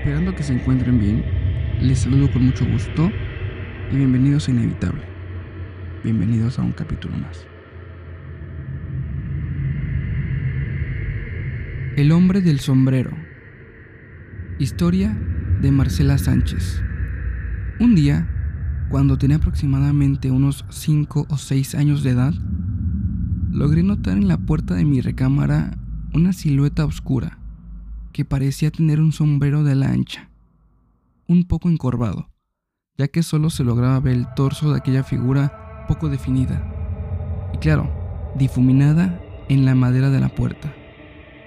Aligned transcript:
Esperando 0.00 0.34
que 0.34 0.42
se 0.42 0.54
encuentren 0.54 0.98
bien, 0.98 1.22
les 1.78 1.98
saludo 1.98 2.32
con 2.32 2.46
mucho 2.46 2.64
gusto 2.64 3.12
y 3.92 3.96
bienvenidos 3.96 4.48
a 4.48 4.50
Inevitable. 4.50 5.02
Bienvenidos 6.02 6.58
a 6.58 6.62
un 6.62 6.72
capítulo 6.72 7.18
más. 7.18 7.46
El 11.98 12.12
hombre 12.12 12.40
del 12.40 12.60
sombrero. 12.60 13.10
Historia 14.58 15.14
de 15.60 15.70
Marcela 15.70 16.16
Sánchez. 16.16 16.82
Un 17.78 17.94
día, 17.94 18.26
cuando 18.88 19.18
tenía 19.18 19.36
aproximadamente 19.36 20.30
unos 20.30 20.64
5 20.70 21.26
o 21.28 21.36
6 21.36 21.74
años 21.74 22.02
de 22.02 22.12
edad, 22.12 22.32
logré 23.50 23.82
notar 23.82 24.16
en 24.16 24.28
la 24.28 24.38
puerta 24.38 24.72
de 24.72 24.86
mi 24.86 25.02
recámara 25.02 25.76
una 26.14 26.32
silueta 26.32 26.86
oscura 26.86 27.39
que 28.12 28.24
parecía 28.24 28.70
tener 28.70 29.00
un 29.00 29.12
sombrero 29.12 29.64
de 29.64 29.74
la 29.74 29.90
ancha, 29.90 30.30
un 31.26 31.44
poco 31.44 31.68
encorvado, 31.68 32.30
ya 32.98 33.08
que 33.08 33.22
solo 33.22 33.50
se 33.50 33.64
lograba 33.64 34.00
ver 34.00 34.14
el 34.14 34.26
torso 34.34 34.72
de 34.72 34.78
aquella 34.78 35.04
figura 35.04 35.86
poco 35.88 36.08
definida, 36.08 36.62
y 37.54 37.58
claro, 37.58 37.90
difuminada 38.36 39.20
en 39.48 39.64
la 39.64 39.74
madera 39.74 40.10
de 40.10 40.20
la 40.20 40.28
puerta. 40.28 40.74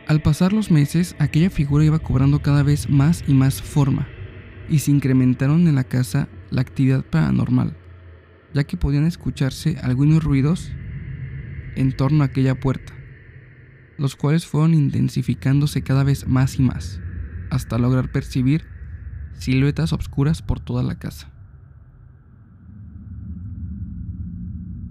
Al 0.08 0.22
pasar 0.22 0.52
los 0.52 0.72
meses, 0.72 1.16
aquella 1.20 1.50
figura 1.50 1.86
iba 1.86 2.00
cobrando 2.00 2.42
cada 2.42 2.64
vez 2.64 2.90
más 2.90 3.24
y 3.28 3.34
más 3.34 3.62
forma, 3.62 4.08
y 4.70 4.80
se 4.80 4.92
incrementaron 4.92 5.68
en 5.68 5.76
la 5.76 5.84
casa 5.84 6.28
la 6.50 6.62
actividad 6.62 7.04
paranormal, 7.04 7.76
ya 8.54 8.64
que 8.64 8.78
podían 8.78 9.06
escucharse 9.06 9.78
algunos 9.82 10.24
ruidos 10.24 10.72
en 11.76 11.96
torno 11.96 12.24
a 12.24 12.28
aquella 12.28 12.60
puerta 12.60 12.94
los 13.98 14.16
cuales 14.16 14.46
fueron 14.46 14.74
intensificándose 14.74 15.84
cada 15.84 16.04
vez 16.04 16.28
más 16.28 16.60
y 16.60 16.64
más, 16.64 17.00
hasta 17.50 17.78
lograr 17.78 18.12
percibir 18.12 18.66
siluetas 19.38 19.94
oscuras 19.94 20.42
por 20.42 20.60
toda 20.60 20.84
la 20.84 20.96
casa. 20.96 21.32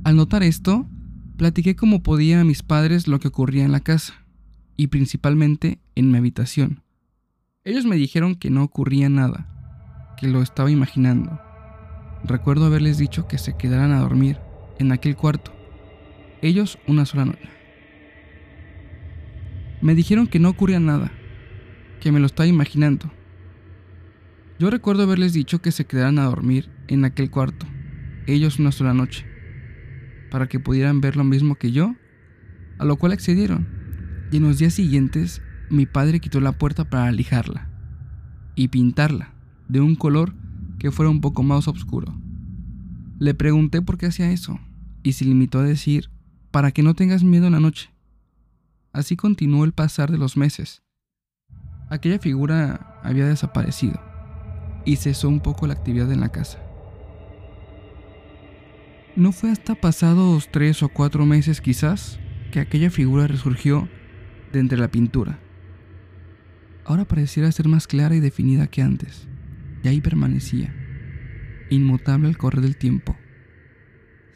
Al 0.04 0.16
notar 0.16 0.42
esto, 0.42 0.88
platiqué 1.36 1.76
como 1.76 2.02
podía 2.02 2.40
a 2.40 2.44
mis 2.44 2.62
padres 2.62 3.06
lo 3.08 3.20
que 3.20 3.28
ocurría 3.28 3.64
en 3.64 3.72
la 3.72 3.80
casa, 3.80 4.14
y 4.76 4.88
principalmente 4.88 5.78
en 5.94 6.10
mi 6.10 6.18
habitación. 6.18 6.82
Ellos 7.64 7.84
me 7.84 7.96
dijeron 7.96 8.34
que 8.34 8.50
no 8.50 8.64
ocurría 8.64 9.08
nada, 9.08 10.14
que 10.18 10.26
lo 10.26 10.42
estaba 10.42 10.70
imaginando. 10.70 11.40
Recuerdo 12.24 12.66
haberles 12.66 12.98
dicho 12.98 13.28
que 13.28 13.38
se 13.38 13.56
quedaran 13.56 13.92
a 13.92 14.00
dormir 14.00 14.38
en 14.78 14.90
aquel 14.92 15.16
cuarto, 15.16 15.52
ellos 16.40 16.78
una 16.88 17.06
sola 17.06 17.26
noche. 17.26 17.61
Me 19.82 19.96
dijeron 19.96 20.28
que 20.28 20.38
no 20.38 20.48
ocurría 20.48 20.78
nada, 20.78 21.10
que 22.00 22.12
me 22.12 22.20
lo 22.20 22.26
estaba 22.26 22.46
imaginando. 22.46 23.10
Yo 24.60 24.70
recuerdo 24.70 25.02
haberles 25.02 25.32
dicho 25.32 25.60
que 25.60 25.72
se 25.72 25.86
quedaran 25.86 26.20
a 26.20 26.24
dormir 26.24 26.70
en 26.86 27.04
aquel 27.04 27.30
cuarto, 27.30 27.66
ellos 28.28 28.60
una 28.60 28.70
sola 28.70 28.94
noche, 28.94 29.26
para 30.30 30.48
que 30.48 30.60
pudieran 30.60 31.00
ver 31.00 31.16
lo 31.16 31.24
mismo 31.24 31.56
que 31.56 31.72
yo, 31.72 31.96
a 32.78 32.84
lo 32.84 32.94
cual 32.96 33.10
accedieron. 33.10 33.66
Y 34.30 34.36
en 34.36 34.44
los 34.44 34.58
días 34.58 34.74
siguientes, 34.74 35.42
mi 35.68 35.84
padre 35.84 36.20
quitó 36.20 36.40
la 36.40 36.52
puerta 36.52 36.88
para 36.88 37.06
alijarla 37.06 37.68
y 38.54 38.68
pintarla 38.68 39.34
de 39.68 39.80
un 39.80 39.96
color 39.96 40.34
que 40.78 40.92
fuera 40.92 41.10
un 41.10 41.20
poco 41.20 41.42
más 41.42 41.66
oscuro. 41.66 42.14
Le 43.18 43.34
pregunté 43.34 43.82
por 43.82 43.98
qué 43.98 44.06
hacía 44.06 44.30
eso 44.30 44.60
y 45.02 45.14
se 45.14 45.24
limitó 45.24 45.58
a 45.58 45.64
decir, 45.64 46.08
para 46.52 46.70
que 46.70 46.84
no 46.84 46.94
tengas 46.94 47.24
miedo 47.24 47.46
en 47.46 47.54
la 47.54 47.60
noche. 47.60 47.90
Así 48.92 49.16
continuó 49.16 49.64
el 49.64 49.72
pasar 49.72 50.10
de 50.10 50.18
los 50.18 50.36
meses. 50.36 50.82
Aquella 51.88 52.18
figura 52.18 53.00
había 53.02 53.26
desaparecido 53.26 54.00
y 54.84 54.96
cesó 54.96 55.28
un 55.28 55.40
poco 55.40 55.66
la 55.66 55.74
actividad 55.74 56.10
en 56.12 56.20
la 56.20 56.30
casa. 56.30 56.58
No 59.16 59.32
fue 59.32 59.50
hasta 59.50 59.74
pasados 59.74 60.48
tres 60.50 60.82
o 60.82 60.88
cuatro 60.88 61.26
meses 61.26 61.60
quizás 61.60 62.18
que 62.50 62.60
aquella 62.60 62.90
figura 62.90 63.26
resurgió 63.26 63.88
de 64.52 64.60
entre 64.60 64.78
la 64.78 64.90
pintura. 64.90 65.38
Ahora 66.84 67.04
pareciera 67.04 67.52
ser 67.52 67.68
más 67.68 67.86
clara 67.86 68.14
y 68.14 68.20
definida 68.20 68.66
que 68.66 68.82
antes, 68.82 69.28
y 69.82 69.88
ahí 69.88 70.00
permanecía, 70.00 70.74
inmutable 71.70 72.28
al 72.28 72.36
correr 72.36 72.60
del 72.62 72.76
tiempo, 72.76 73.16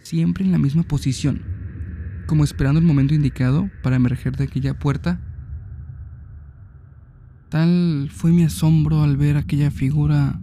siempre 0.03 0.45
en 0.45 0.53
la 0.53 0.59
misma 0.59 0.83
posición, 0.83 1.56
como 2.27 2.45
esperando 2.45 2.81
el 2.81 2.87
momento 2.87 3.15
indicado 3.15 3.71
para 3.83 3.97
emerger 3.97 4.37
de 4.37 4.45
aquella 4.45 4.79
puerta. 4.79 5.21
Tal 7.49 8.11
fue 8.11 8.33
mi 8.33 8.43
asombro 8.43 9.03
al 9.03 9.17
ver 9.17 9.37
aquella 9.37 9.71
figura 9.71 10.41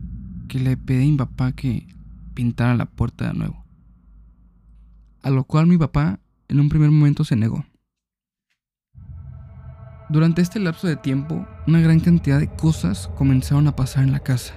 que 0.48 0.60
le 0.60 0.78
pedí 0.78 1.04
a 1.04 1.12
mi 1.12 1.18
papá 1.18 1.52
que 1.52 1.88
pintara 2.34 2.76
la 2.76 2.86
puerta 2.86 3.28
de 3.28 3.34
nuevo. 3.34 3.66
A 5.22 5.30
lo 5.30 5.44
cual 5.44 5.68
mi 5.68 5.78
papá 5.78 6.20
en 6.48 6.60
un 6.60 6.70
primer 6.70 6.92
momento 6.92 7.24
se 7.24 7.36
negó. 7.36 7.66
Durante 10.10 10.42
este 10.42 10.60
lapso 10.60 10.88
de 10.88 10.96
tiempo, 10.96 11.46
una 11.66 11.80
gran 11.80 12.00
cantidad 12.00 12.40
de 12.40 12.54
cosas 12.54 13.10
comenzaron 13.16 13.68
a 13.68 13.76
pasar 13.76 14.04
en 14.04 14.12
la 14.12 14.20
casa. 14.20 14.54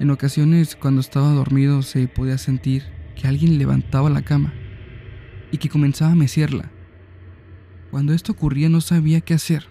En 0.00 0.10
ocasiones, 0.10 0.76
cuando 0.76 1.00
estaba 1.00 1.30
dormido, 1.30 1.82
se 1.82 2.08
podía 2.08 2.36
sentir 2.36 2.84
que 3.14 3.28
alguien 3.28 3.58
levantaba 3.58 4.10
la 4.10 4.22
cama 4.22 4.52
y 5.50 5.58
que 5.58 5.68
comenzaba 5.68 6.12
a 6.12 6.16
mecierla. 6.16 6.70
Cuando 7.90 8.12
esto 8.12 8.32
ocurría 8.32 8.68
no 8.68 8.80
sabía 8.80 9.20
qué 9.20 9.34
hacer, 9.34 9.66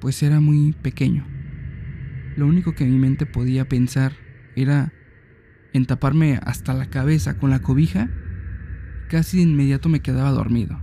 pues 0.00 0.22
era 0.22 0.40
muy 0.40 0.72
pequeño. 0.72 1.26
Lo 2.36 2.46
único 2.46 2.74
que 2.74 2.84
mi 2.84 2.98
mente 2.98 3.26
podía 3.26 3.68
pensar 3.68 4.12
era 4.56 4.92
en 5.72 5.86
taparme 5.86 6.38
hasta 6.42 6.74
la 6.74 6.86
cabeza 6.86 7.38
con 7.38 7.50
la 7.50 7.60
cobija. 7.60 8.10
Casi 9.08 9.38
de 9.38 9.44
inmediato 9.44 9.88
me 9.88 10.00
quedaba 10.00 10.30
dormido. 10.30 10.80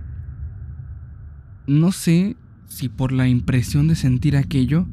No 1.66 1.92
sé 1.92 2.36
si 2.66 2.88
por 2.88 3.12
la 3.12 3.28
impresión 3.28 3.86
de 3.88 3.94
sentir 3.94 4.36
aquello 4.36 4.86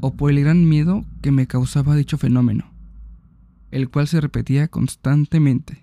o 0.00 0.16
por 0.16 0.30
el 0.30 0.40
gran 0.40 0.68
miedo 0.68 1.04
que 1.20 1.32
me 1.32 1.46
causaba 1.46 1.96
dicho 1.96 2.18
fenómeno, 2.18 2.72
el 3.70 3.88
cual 3.88 4.08
se 4.08 4.20
repetía 4.20 4.68
constantemente 4.68 5.81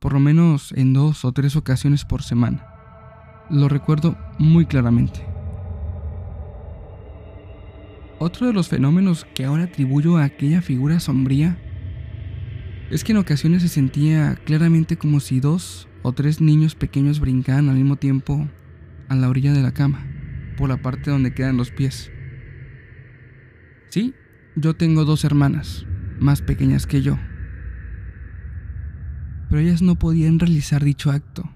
por 0.00 0.14
lo 0.14 0.20
menos 0.20 0.72
en 0.72 0.94
dos 0.94 1.26
o 1.26 1.32
tres 1.32 1.56
ocasiones 1.56 2.06
por 2.06 2.22
semana. 2.22 2.66
Lo 3.50 3.68
recuerdo 3.68 4.16
muy 4.38 4.64
claramente. 4.64 5.20
Otro 8.18 8.46
de 8.46 8.54
los 8.54 8.68
fenómenos 8.68 9.26
que 9.34 9.44
ahora 9.44 9.64
atribuyo 9.64 10.16
a 10.16 10.24
aquella 10.24 10.62
figura 10.62 11.00
sombría 11.00 11.58
es 12.90 13.04
que 13.04 13.12
en 13.12 13.18
ocasiones 13.18 13.62
se 13.62 13.68
sentía 13.68 14.36
claramente 14.44 14.96
como 14.96 15.20
si 15.20 15.38
dos 15.38 15.86
o 16.02 16.12
tres 16.12 16.40
niños 16.40 16.74
pequeños 16.74 17.20
brincaban 17.20 17.68
al 17.68 17.76
mismo 17.76 17.96
tiempo 17.96 18.48
a 19.08 19.14
la 19.14 19.28
orilla 19.28 19.52
de 19.52 19.62
la 19.62 19.72
cama, 19.72 20.06
por 20.56 20.70
la 20.70 20.80
parte 20.80 21.10
donde 21.10 21.34
quedan 21.34 21.58
los 21.58 21.70
pies. 21.70 22.10
Sí, 23.90 24.14
yo 24.56 24.74
tengo 24.74 25.04
dos 25.04 25.24
hermanas, 25.24 25.84
más 26.18 26.42
pequeñas 26.42 26.86
que 26.86 27.02
yo, 27.02 27.18
pero 29.50 29.60
ellas 29.60 29.82
no 29.82 29.96
podían 29.96 30.38
realizar 30.38 30.84
dicho 30.84 31.10
acto, 31.10 31.50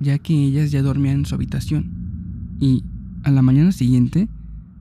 ya 0.00 0.18
que 0.18 0.34
ellas 0.34 0.72
ya 0.72 0.82
dormían 0.82 1.18
en 1.18 1.26
su 1.26 1.36
habitación. 1.36 2.58
Y 2.58 2.82
a 3.22 3.30
la 3.30 3.40
mañana 3.40 3.70
siguiente 3.70 4.28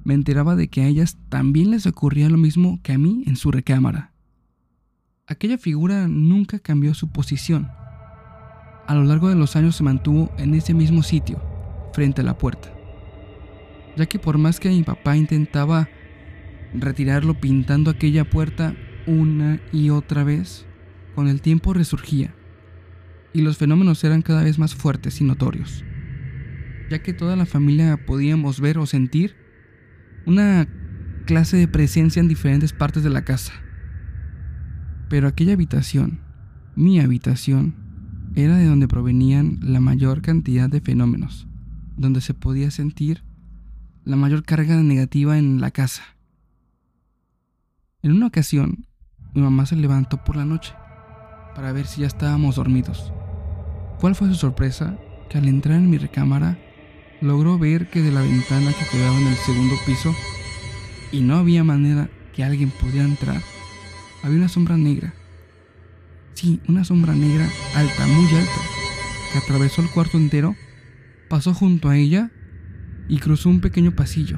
me 0.04 0.16
enteraba 0.16 0.56
de 0.56 0.68
que 0.68 0.82
a 0.82 0.88
ellas 0.88 1.16
también 1.30 1.70
les 1.70 1.86
ocurría 1.86 2.28
lo 2.28 2.38
mismo 2.38 2.80
que 2.82 2.94
a 2.94 2.98
mí 2.98 3.24
en 3.28 3.36
su 3.36 3.52
recámara. 3.52 4.12
Aquella 5.28 5.60
figura 5.60 6.08
nunca 6.08 6.58
cambió 6.58 6.96
su 6.96 7.12
posición. 7.12 7.70
A 8.88 8.96
lo 8.96 9.04
largo 9.04 9.30
de 9.30 9.36
los 9.36 9.56
años 9.56 9.76
se 9.76 9.84
mantuvo 9.84 10.32
en 10.40 10.56
ese 10.56 10.74
mismo 10.74 11.04
sitio, 11.04 11.40
frente 11.94 12.22
a 12.22 12.26
la 12.26 12.38
puerta. 12.38 12.74
Ya 13.96 14.08
que 14.08 14.18
por 14.18 14.40
más 14.40 14.60
que 14.60 14.70
mi 14.70 14.82
papá 14.82 15.16
intentaba 15.16 15.88
retirarlo 16.74 17.40
pintando 17.40 17.92
aquella 17.92 18.28
puerta 18.28 18.76
una 19.06 19.62
y 19.72 19.92
otra 19.92 20.24
vez, 20.24 20.66
con 21.14 21.28
el 21.28 21.42
tiempo 21.42 21.74
resurgía 21.74 22.35
y 23.36 23.42
los 23.42 23.58
fenómenos 23.58 24.02
eran 24.06 24.22
cada 24.22 24.44
vez 24.44 24.58
más 24.58 24.76
fuertes 24.76 25.20
y 25.20 25.26
notorios, 25.26 25.84
ya 26.90 27.04
que 27.04 27.12
toda 27.14 27.36
la 27.36 27.46
familia 27.46 28.06
podíamos 28.06 28.62
ver 28.62 28.78
o 28.78 28.86
sentir 28.86 29.36
una 30.26 30.70
clase 31.26 31.58
de 31.58 31.68
presencia 31.68 32.22
en 32.22 32.30
diferentes 32.30 32.72
partes 32.72 33.04
de 33.04 33.10
la 33.10 33.26
casa. 33.26 33.52
Pero 35.10 35.28
aquella 35.28 35.52
habitación, 35.52 36.22
mi 36.78 37.02
habitación, 37.02 37.76
era 38.36 38.56
de 38.56 38.68
donde 38.68 38.88
provenían 38.88 39.60
la 39.62 39.82
mayor 39.82 40.22
cantidad 40.22 40.70
de 40.70 40.80
fenómenos, 40.80 41.46
donde 41.98 42.22
se 42.22 42.34
podía 42.34 42.72
sentir 42.72 43.26
la 44.06 44.16
mayor 44.16 44.46
carga 44.46 44.82
negativa 44.82 45.38
en 45.38 45.60
la 45.60 45.72
casa. 45.72 46.04
En 48.02 48.14
una 48.14 48.28
ocasión, 48.28 48.88
mi 49.34 49.42
mamá 49.42 49.66
se 49.66 49.76
levantó 49.76 50.24
por 50.24 50.38
la 50.38 50.46
noche 50.46 50.74
para 51.54 51.74
ver 51.74 51.86
si 51.86 52.02
ya 52.02 52.08
estábamos 52.08 52.56
dormidos. 52.56 53.12
¿Cuál 54.00 54.16
fue 54.16 54.28
su 54.28 54.36
sorpresa? 54.36 54.98
Que 55.30 55.38
al 55.38 55.48
entrar 55.48 55.78
en 55.78 55.90
mi 55.90 55.98
recámara, 55.98 56.58
logró 57.22 57.58
ver 57.58 57.90
que 57.90 58.02
de 58.02 58.12
la 58.12 58.22
ventana 58.22 58.72
que 58.72 58.86
quedaba 58.92 59.18
en 59.18 59.28
el 59.28 59.36
segundo 59.36 59.76
piso, 59.86 60.14
y 61.12 61.22
no 61.22 61.38
había 61.38 61.64
manera 61.64 62.10
que 62.34 62.44
alguien 62.44 62.70
pudiera 62.70 63.06
entrar, 63.06 63.42
había 64.22 64.38
una 64.38 64.50
sombra 64.50 64.78
negra. 64.78 65.14
Sí, 66.34 66.60
una 66.68 66.84
sombra 66.84 67.16
negra 67.16 67.48
alta, 67.76 68.06
muy 68.08 68.26
alta, 68.26 68.62
que 69.32 69.40
atravesó 69.40 69.82
el 69.82 69.90
cuarto 69.90 70.18
entero, 70.18 70.56
pasó 71.30 71.54
junto 71.54 71.90
a 71.90 71.98
ella 71.98 72.32
y 73.08 73.20
cruzó 73.20 73.50
un 73.50 73.62
pequeño 73.62 73.96
pasillo 73.96 74.38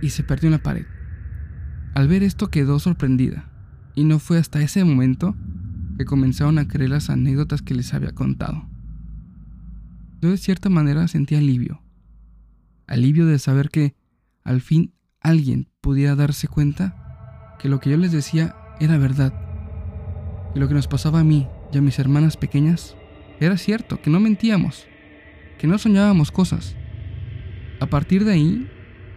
y 0.00 0.10
se 0.10 0.22
perdió 0.22 0.48
en 0.48 0.52
la 0.52 0.62
pared. 0.62 0.86
Al 1.94 2.08
ver 2.08 2.22
esto 2.22 2.50
quedó 2.50 2.78
sorprendida, 2.78 3.50
y 3.94 4.04
no 4.04 4.18
fue 4.18 4.38
hasta 4.38 4.62
ese 4.62 4.82
momento 4.84 5.36
que 5.98 6.04
comenzaron 6.04 6.58
a 6.58 6.68
creer 6.68 6.90
las 6.90 7.10
anécdotas 7.10 7.60
que 7.60 7.74
les 7.74 7.92
había 7.92 8.12
contado. 8.12 8.68
Yo 10.20 10.30
de 10.30 10.36
cierta 10.36 10.68
manera 10.68 11.06
sentí 11.06 11.36
alivio, 11.36 11.80
alivio 12.88 13.26
de 13.26 13.38
saber 13.38 13.70
que 13.70 13.94
al 14.42 14.60
fin 14.60 14.92
alguien 15.20 15.68
pudiera 15.80 16.16
darse 16.16 16.48
cuenta 16.48 17.56
que 17.60 17.68
lo 17.68 17.78
que 17.78 17.90
yo 17.90 17.96
les 17.96 18.10
decía 18.10 18.56
era 18.80 18.98
verdad, 18.98 19.32
que 20.52 20.58
lo 20.58 20.66
que 20.66 20.74
nos 20.74 20.88
pasaba 20.88 21.20
a 21.20 21.24
mí 21.24 21.46
y 21.72 21.78
a 21.78 21.82
mis 21.82 22.00
hermanas 22.00 22.36
pequeñas 22.36 22.96
era 23.38 23.56
cierto, 23.56 24.02
que 24.02 24.10
no 24.10 24.18
mentíamos, 24.18 24.88
que 25.56 25.68
no 25.68 25.78
soñábamos 25.78 26.32
cosas. 26.32 26.74
A 27.78 27.86
partir 27.86 28.24
de 28.24 28.32
ahí, 28.32 28.68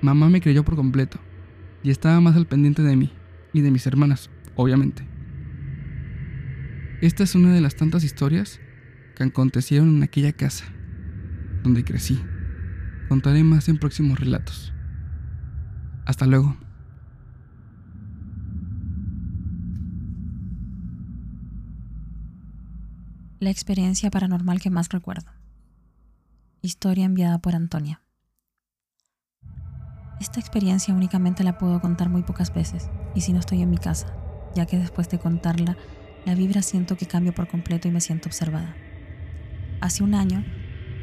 mamá 0.01 0.30
me 0.30 0.42
creyó 0.42 0.63
por 0.63 0.75
completo 0.75 1.19
y 1.81 1.89
estaba 1.89 2.21
más 2.21 2.36
al 2.36 2.45
pendiente 2.45 2.83
de 2.83 2.95
mí 2.95 3.12
y 3.54 3.62
de 3.62 3.71
mis 3.71 3.88
hermanas, 3.88 4.30
obviamente. 4.56 5.04
Esta 7.01 7.24
es 7.24 7.33
una 7.33 7.51
de 7.56 7.62
las 7.62 7.75
tantas 7.75 8.04
historias 8.04 8.59
que 9.15 9.24
acontecieron 9.24 9.95
en 9.95 10.04
aquella 10.04 10.33
casa, 10.33 10.65
donde 11.63 11.84
crecí. 11.84 12.22
Contaré 13.10 13.44
más 13.44 13.68
en 13.69 13.78
próximos 13.78 14.19
relatos. 14.19 14.74
Hasta 16.06 16.25
luego. 16.25 16.58
La 23.40 23.50
experiencia 23.50 24.12
paranormal 24.12 24.62
que 24.62 24.69
más 24.69 24.90
recuerdo. 24.90 25.31
Historia 26.62 27.06
enviada 27.06 27.40
por 27.40 27.56
Antonia. 27.56 28.02
Esta 30.19 30.40
experiencia 30.40 30.94
únicamente 30.94 31.44
la 31.44 31.57
puedo 31.57 31.81
contar 31.81 32.10
muy 32.10 32.22
pocas 32.22 32.54
veces, 32.54 32.92
y 33.16 33.22
si 33.22 33.34
no 33.34 33.40
estoy 33.40 33.64
en 33.64 33.72
mi 33.72 33.80
casa, 33.80 34.14
ya 34.54 34.68
que 34.68 34.78
después 34.78 35.10
de 35.10 35.18
contarla, 35.18 35.75
la 36.25 36.36
vibra 36.36 36.62
siento 36.62 36.96
que 36.96 37.07
cambio 37.07 37.34
por 37.34 37.48
completo 37.48 37.88
y 37.88 37.92
me 37.92 38.02
siento 38.02 38.30
observada. 38.30 38.75
Hace 39.81 40.04
un 40.04 40.14
año 40.14 40.46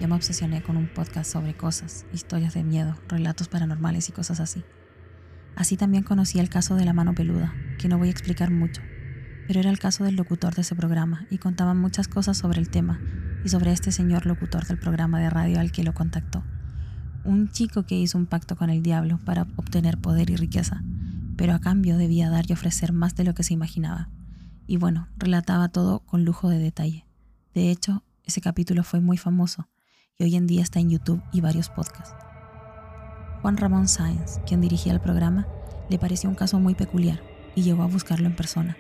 ya 0.00 0.06
me 0.06 0.14
obsesioné 0.14 0.62
con 0.62 0.76
un 0.76 0.88
podcast 0.88 1.30
sobre 1.30 1.56
cosas, 1.56 2.06
historias 2.12 2.54
de 2.54 2.62
miedo, 2.62 2.94
relatos 3.08 3.48
paranormales 3.48 4.08
y 4.08 4.12
cosas 4.12 4.40
así. 4.40 4.64
Así 5.56 5.76
también 5.76 6.04
conocí 6.04 6.38
el 6.38 6.48
caso 6.48 6.76
de 6.76 6.84
la 6.84 6.92
mano 6.92 7.14
peluda, 7.14 7.52
que 7.78 7.88
no 7.88 7.98
voy 7.98 8.08
a 8.08 8.12
explicar 8.12 8.50
mucho, 8.50 8.80
pero 9.46 9.58
era 9.58 9.70
el 9.70 9.78
caso 9.78 10.04
del 10.04 10.14
locutor 10.14 10.54
de 10.54 10.62
ese 10.62 10.76
programa 10.76 11.26
y 11.30 11.38
contaba 11.38 11.74
muchas 11.74 12.06
cosas 12.06 12.36
sobre 12.36 12.60
el 12.60 12.70
tema 12.70 13.00
y 13.44 13.48
sobre 13.48 13.72
este 13.72 13.90
señor 13.90 14.26
locutor 14.26 14.66
del 14.66 14.78
programa 14.78 15.18
de 15.18 15.30
radio 15.30 15.58
al 15.58 15.72
que 15.72 15.82
lo 15.82 15.94
contactó. 15.94 16.44
Un 17.24 17.48
chico 17.48 17.84
que 17.84 17.96
hizo 17.96 18.18
un 18.18 18.26
pacto 18.26 18.56
con 18.56 18.70
el 18.70 18.82
diablo 18.82 19.18
para 19.24 19.48
obtener 19.56 19.98
poder 19.98 20.30
y 20.30 20.36
riqueza, 20.36 20.82
pero 21.36 21.54
a 21.54 21.60
cambio 21.60 21.96
debía 21.96 22.30
dar 22.30 22.44
y 22.48 22.52
ofrecer 22.52 22.92
más 22.92 23.16
de 23.16 23.24
lo 23.24 23.34
que 23.34 23.42
se 23.42 23.54
imaginaba. 23.54 24.08
Y 24.68 24.76
bueno, 24.76 25.08
relataba 25.16 25.68
todo 25.68 26.00
con 26.00 26.24
lujo 26.24 26.48
de 26.48 26.58
detalle. 26.58 27.04
De 27.54 27.70
hecho, 27.70 28.04
ese 28.24 28.40
capítulo 28.40 28.84
fue 28.84 29.00
muy 29.00 29.16
famoso 29.16 29.68
y 30.20 30.24
hoy 30.24 30.34
en 30.34 30.48
día 30.48 30.62
está 30.62 30.80
en 30.80 30.90
YouTube 30.90 31.22
y 31.32 31.40
varios 31.40 31.68
podcasts. 31.68 32.16
Juan 33.40 33.56
Ramón 33.56 33.86
Sáenz, 33.86 34.40
quien 34.48 34.60
dirigía 34.60 34.92
el 34.92 34.98
programa, 34.98 35.46
le 35.88 35.98
pareció 36.00 36.28
un 36.28 36.34
caso 36.34 36.58
muy 36.58 36.74
peculiar 36.74 37.22
y 37.54 37.62
llegó 37.62 37.84
a 37.84 37.86
buscarlo 37.86 38.26
en 38.26 38.34
persona. 38.34 38.76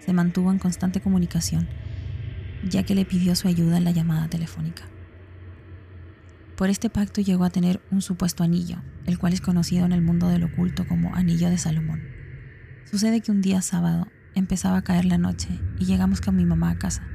Se 0.00 0.12
mantuvo 0.12 0.50
en 0.50 0.58
constante 0.58 1.00
comunicación, 1.00 1.68
ya 2.68 2.82
que 2.82 2.96
le 2.96 3.04
pidió 3.04 3.36
su 3.36 3.46
ayuda 3.46 3.76
en 3.76 3.84
la 3.84 3.92
llamada 3.92 4.26
telefónica. 4.26 4.82
Por 6.56 6.68
este 6.68 6.90
pacto 6.90 7.20
llegó 7.20 7.44
a 7.44 7.50
tener 7.50 7.80
un 7.92 8.02
supuesto 8.02 8.42
anillo, 8.42 8.78
el 9.06 9.20
cual 9.20 9.34
es 9.34 9.40
conocido 9.40 9.86
en 9.86 9.92
el 9.92 10.02
mundo 10.02 10.26
del 10.26 10.42
oculto 10.42 10.84
como 10.88 11.14
Anillo 11.14 11.48
de 11.48 11.58
Salomón. 11.58 12.02
Sucede 12.90 13.20
que 13.20 13.30
un 13.30 13.40
día 13.40 13.62
sábado 13.62 14.08
empezaba 14.34 14.78
a 14.78 14.82
caer 14.82 15.04
la 15.04 15.18
noche 15.18 15.60
y 15.78 15.84
llegamos 15.84 16.20
con 16.20 16.34
mi 16.34 16.44
mamá 16.44 16.70
a 16.70 16.78
casa. 16.78 17.06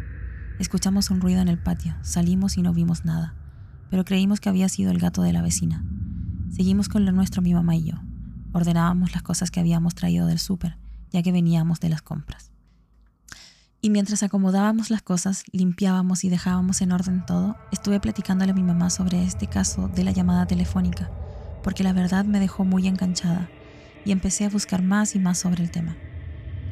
Escuchamos 0.57 1.11
un 1.11 1.19
ruido 1.19 1.41
en 1.41 1.49
el 1.49 1.57
patio, 1.57 1.97
salimos 2.01 2.57
y 2.57 2.61
no 2.61 2.73
vimos 2.73 3.03
nada, 3.03 3.35
pero 3.89 4.05
creímos 4.05 4.39
que 4.39 4.49
había 4.49 4.69
sido 4.69 4.91
el 4.91 4.99
gato 4.99 5.21
de 5.21 5.33
la 5.33 5.41
vecina. 5.41 5.83
Seguimos 6.49 6.89
con 6.89 7.05
lo 7.05 7.11
nuestro 7.11 7.41
mi 7.41 7.53
mamá 7.53 7.75
y 7.75 7.83
yo. 7.83 7.95
Ordenábamos 8.53 9.13
las 9.13 9.23
cosas 9.23 9.51
que 9.51 9.59
habíamos 9.59 9.95
traído 9.95 10.27
del 10.27 10.39
súper, 10.39 10.77
ya 11.11 11.21
que 11.21 11.31
veníamos 11.31 11.79
de 11.79 11.89
las 11.89 12.01
compras. 12.01 12.51
Y 13.81 13.89
mientras 13.89 14.23
acomodábamos 14.23 14.89
las 14.89 15.03
cosas, 15.03 15.43
limpiábamos 15.51 16.23
y 16.23 16.29
dejábamos 16.29 16.81
en 16.81 16.91
orden 16.91 17.23
todo, 17.25 17.55
estuve 17.71 17.99
platicándole 17.99 18.51
a 18.51 18.55
mi 18.55 18.63
mamá 18.63 18.89
sobre 18.89 19.23
este 19.23 19.47
caso 19.47 19.87
de 19.87 20.03
la 20.03 20.11
llamada 20.11 20.47
telefónica, 20.47 21.09
porque 21.63 21.83
la 21.83 21.93
verdad 21.93 22.25
me 22.25 22.39
dejó 22.39 22.65
muy 22.65 22.87
enganchada 22.87 23.49
y 24.03 24.11
empecé 24.11 24.45
a 24.45 24.49
buscar 24.49 24.81
más 24.81 25.15
y 25.15 25.19
más 25.19 25.37
sobre 25.37 25.63
el 25.63 25.69
tema. 25.69 25.95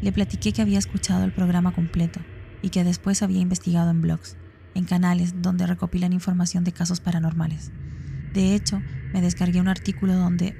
Le 0.02 0.12
platiqué 0.12 0.52
que 0.52 0.62
había 0.62 0.80
escuchado 0.80 1.24
el 1.24 1.32
programa 1.32 1.74
completo 1.74 2.20
y 2.62 2.70
que 2.70 2.84
después 2.84 3.22
había 3.22 3.40
investigado 3.40 3.92
en 3.92 4.02
blogs, 4.02 4.36
en 4.76 4.86
canales 4.86 5.42
donde 5.42 5.66
recopilan 5.66 6.14
información 6.14 6.64
de 6.64 6.74
casos 6.74 7.00
paranormales. 7.00 7.72
De 8.34 8.54
hecho, 8.54 8.82
me 9.14 9.22
descargué 9.22 9.60
un 9.60 9.68
artículo 9.68 10.14
donde 10.16 10.56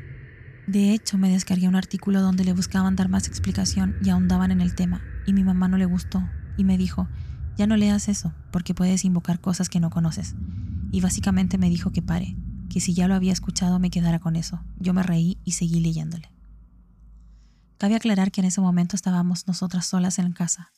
de 0.68 0.94
hecho, 0.94 1.20
me 1.20 1.30
descargué 1.30 1.68
un 1.68 1.76
artículo 1.76 2.22
donde 2.22 2.44
le 2.44 2.54
buscaban 2.54 2.96
dar 2.96 3.08
más 3.08 3.28
explicación 3.28 3.98
y 4.04 4.10
ahondaban 4.10 4.50
en 4.50 4.62
el 4.62 4.74
tema, 4.74 5.04
y 5.28 5.34
mi 5.34 5.44
mamá 5.44 5.68
no 5.68 5.78
le 5.78 5.86
gustó 5.86 6.28
y 6.58 6.64
me 6.64 6.78
dijo, 6.78 7.08
ya 7.56 7.68
no 7.68 7.78
leas 7.78 8.08
eso, 8.10 8.34
porque 8.52 8.74
puedes 8.74 9.06
invocar 9.06 9.40
cosas 9.40 9.70
que 9.70 9.80
no 9.80 9.92
conoces. 9.92 10.36
Y 10.92 11.02
básicamente 11.02 11.60
me 11.60 11.70
dijo 11.70 11.92
que 11.92 12.02
pare, 12.02 12.36
que 12.70 12.82
si 12.82 12.96
ya 12.96 13.08
lo 13.08 13.14
había 13.14 13.32
escuchado 13.32 13.80
me 13.80 13.92
quedara 13.92 14.20
con 14.20 14.36
eso. 14.36 14.64
Yo 14.80 14.94
me 14.94 15.04
reí 15.04 15.38
y 15.44 15.52
seguí 15.52 15.82
leyéndole. 15.82 16.32
Cabe 17.78 17.96
aclarar 17.96 18.32
que 18.32 18.42
en 18.42 18.48
ese 18.48 18.62
momento 18.62 18.96
estábamos 18.96 19.48
nosotras 19.48 19.86
solas 19.86 20.18
en 20.18 20.32
casa. 20.32 20.72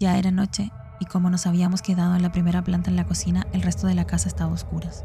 Ya 0.00 0.18
era 0.18 0.30
noche 0.30 0.70
como 1.06 1.30
nos 1.30 1.46
habíamos 1.46 1.82
quedado 1.82 2.14
en 2.16 2.22
la 2.22 2.32
primera 2.32 2.62
planta 2.64 2.90
en 2.90 2.96
la 2.96 3.06
cocina, 3.06 3.46
el 3.52 3.62
resto 3.62 3.86
de 3.86 3.94
la 3.94 4.06
casa 4.06 4.28
estaba 4.28 4.50
a 4.50 4.54
oscuras. 4.54 5.04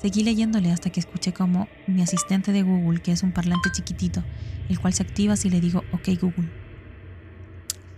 Seguí 0.00 0.22
leyéndole 0.22 0.72
hasta 0.72 0.90
que 0.90 1.00
escuché 1.00 1.34
como 1.34 1.68
mi 1.86 2.02
asistente 2.02 2.52
de 2.52 2.62
Google, 2.62 3.02
que 3.02 3.12
es 3.12 3.22
un 3.22 3.32
parlante 3.32 3.70
chiquitito, 3.70 4.24
el 4.68 4.80
cual 4.80 4.94
se 4.94 5.02
activa 5.02 5.36
si 5.36 5.50
le 5.50 5.60
digo 5.60 5.82
OK 5.92 6.08
Google. 6.20 6.50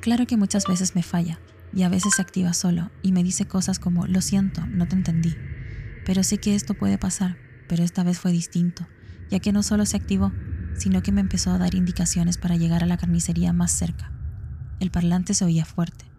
Claro 0.01 0.27
que 0.27 0.37
muchas 0.37 0.67
veces 0.67 0.97
me 0.97 1.05
falla 1.05 1.39
y 1.73 1.85
a 1.85 1.89
veces 1.89 2.15
se 2.17 2.23
activa 2.23 2.53
solo 2.55 2.91
y 3.03 3.13
me 3.13 3.23
dice 3.23 3.47
cosas 3.47 3.79
como 3.79 4.07
lo 4.07 4.21
siento, 4.21 4.67
no 4.67 4.89
te 4.89 4.97
entendí. 4.97 5.37
Pero 6.05 6.25
sé 6.25 6.39
que 6.39 6.57
esto 6.57 6.75
puede 6.75 6.99
pasar, 6.99 7.37
pero 7.69 7.85
esta 7.85 8.03
vez 8.03 8.19
fue 8.19 8.33
distinto, 8.33 8.89
ya 9.31 9.39
que 9.39 9.53
no 9.53 9.63
solo 9.63 9.87
se 9.87 9.97
activó, 9.97 10.33
sino 10.77 11.03
que 11.03 11.13
me 11.13 11.21
empezó 11.21 11.53
a 11.53 11.59
dar 11.59 11.75
indicaciones 11.77 12.37
para 12.37 12.57
llegar 12.57 12.83
a 12.83 12.87
la 12.87 12.97
carnicería 12.97 13.53
más 13.53 13.71
cerca. 13.71 14.11
El 14.81 14.91
parlante 14.91 15.35
se 15.35 15.45
oía 15.45 15.65
fuerte, 15.65 16.12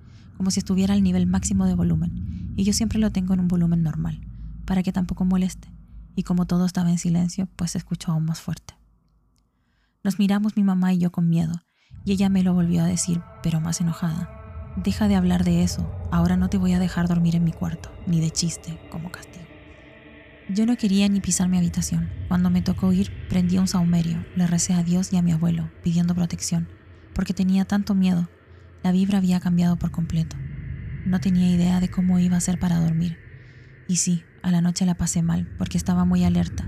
como 0.43 0.51
si 0.51 0.59
estuviera 0.59 0.93
al 0.93 1.03
nivel 1.03 1.25
máximo 1.25 1.65
de 1.65 1.73
volumen, 1.73 2.51
y 2.57 2.65
yo 2.65 2.73
siempre 2.73 2.99
lo 2.99 3.13
tengo 3.13 3.33
en 3.33 3.39
un 3.39 3.47
volumen 3.47 3.81
normal, 3.81 4.19
para 4.65 4.83
que 4.83 4.91
tampoco 4.91 5.23
moleste, 5.23 5.69
y 6.17 6.23
como 6.23 6.45
todo 6.45 6.65
estaba 6.65 6.91
en 6.91 6.97
silencio, 6.97 7.47
pues 7.55 7.71
se 7.71 7.77
escuchó 7.77 8.11
aún 8.11 8.25
más 8.25 8.41
fuerte. 8.41 8.73
Nos 10.03 10.19
miramos 10.19 10.57
mi 10.57 10.63
mamá 10.65 10.91
y 10.91 10.97
yo 10.97 11.13
con 11.13 11.29
miedo, 11.29 11.61
y 12.03 12.11
ella 12.11 12.27
me 12.27 12.43
lo 12.43 12.53
volvió 12.53 12.83
a 12.83 12.87
decir, 12.87 13.21
pero 13.41 13.61
más 13.61 13.79
enojada. 13.79 14.73
Deja 14.75 15.07
de 15.07 15.15
hablar 15.15 15.45
de 15.45 15.63
eso, 15.63 15.89
ahora 16.11 16.35
no 16.35 16.49
te 16.49 16.57
voy 16.57 16.73
a 16.73 16.79
dejar 16.79 17.07
dormir 17.07 17.37
en 17.37 17.45
mi 17.45 17.53
cuarto, 17.53 17.89
ni 18.05 18.19
de 18.19 18.29
chiste, 18.29 18.77
como 18.91 19.13
castigo. 19.13 19.45
Yo 20.49 20.65
no 20.65 20.75
quería 20.75 21.07
ni 21.07 21.21
pisar 21.21 21.47
mi 21.47 21.57
habitación. 21.57 22.09
Cuando 22.27 22.49
me 22.49 22.61
tocó 22.61 22.91
ir, 22.91 23.13
prendí 23.29 23.59
un 23.59 23.69
saumerio, 23.69 24.25
le 24.35 24.45
recé 24.45 24.73
a 24.73 24.83
Dios 24.83 25.13
y 25.13 25.15
a 25.15 25.21
mi 25.21 25.31
abuelo, 25.31 25.71
pidiendo 25.85 26.13
protección, 26.13 26.67
porque 27.13 27.33
tenía 27.33 27.63
tanto 27.63 27.95
miedo. 27.95 28.27
La 28.83 28.91
vibra 28.91 29.17
había 29.17 29.39
cambiado 29.39 29.77
por 29.77 29.91
completo. 29.91 30.35
No 31.05 31.19
tenía 31.19 31.49
idea 31.49 31.79
de 31.79 31.89
cómo 31.89 32.19
iba 32.19 32.37
a 32.37 32.41
ser 32.41 32.59
para 32.59 32.79
dormir. 32.79 33.17
Y 33.87 33.97
sí, 33.97 34.23
a 34.41 34.51
la 34.51 34.61
noche 34.61 34.85
la 34.85 34.95
pasé 34.95 35.21
mal, 35.21 35.47
porque 35.57 35.77
estaba 35.77 36.05
muy 36.05 36.23
alerta. 36.23 36.67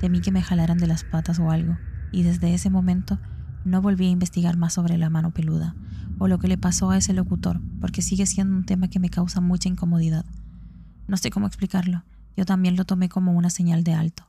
Temí 0.00 0.20
que 0.20 0.32
me 0.32 0.42
jalaran 0.42 0.78
de 0.78 0.86
las 0.86 1.04
patas 1.04 1.38
o 1.38 1.50
algo, 1.50 1.76
y 2.12 2.22
desde 2.22 2.54
ese 2.54 2.70
momento 2.70 3.18
no 3.64 3.82
volví 3.82 4.06
a 4.06 4.10
investigar 4.10 4.56
más 4.56 4.74
sobre 4.74 4.96
la 4.96 5.10
mano 5.10 5.32
peluda 5.32 5.74
o 6.18 6.28
lo 6.28 6.38
que 6.38 6.48
le 6.48 6.56
pasó 6.56 6.90
a 6.90 6.96
ese 6.96 7.12
locutor, 7.12 7.60
porque 7.80 8.02
sigue 8.02 8.26
siendo 8.26 8.56
un 8.56 8.64
tema 8.64 8.88
que 8.88 8.98
me 8.98 9.10
causa 9.10 9.40
mucha 9.40 9.68
incomodidad. 9.68 10.24
No 11.08 11.16
sé 11.16 11.30
cómo 11.30 11.46
explicarlo, 11.46 12.04
yo 12.36 12.44
también 12.44 12.76
lo 12.76 12.84
tomé 12.84 13.08
como 13.08 13.32
una 13.32 13.50
señal 13.50 13.84
de 13.84 13.94
alto. 13.94 14.28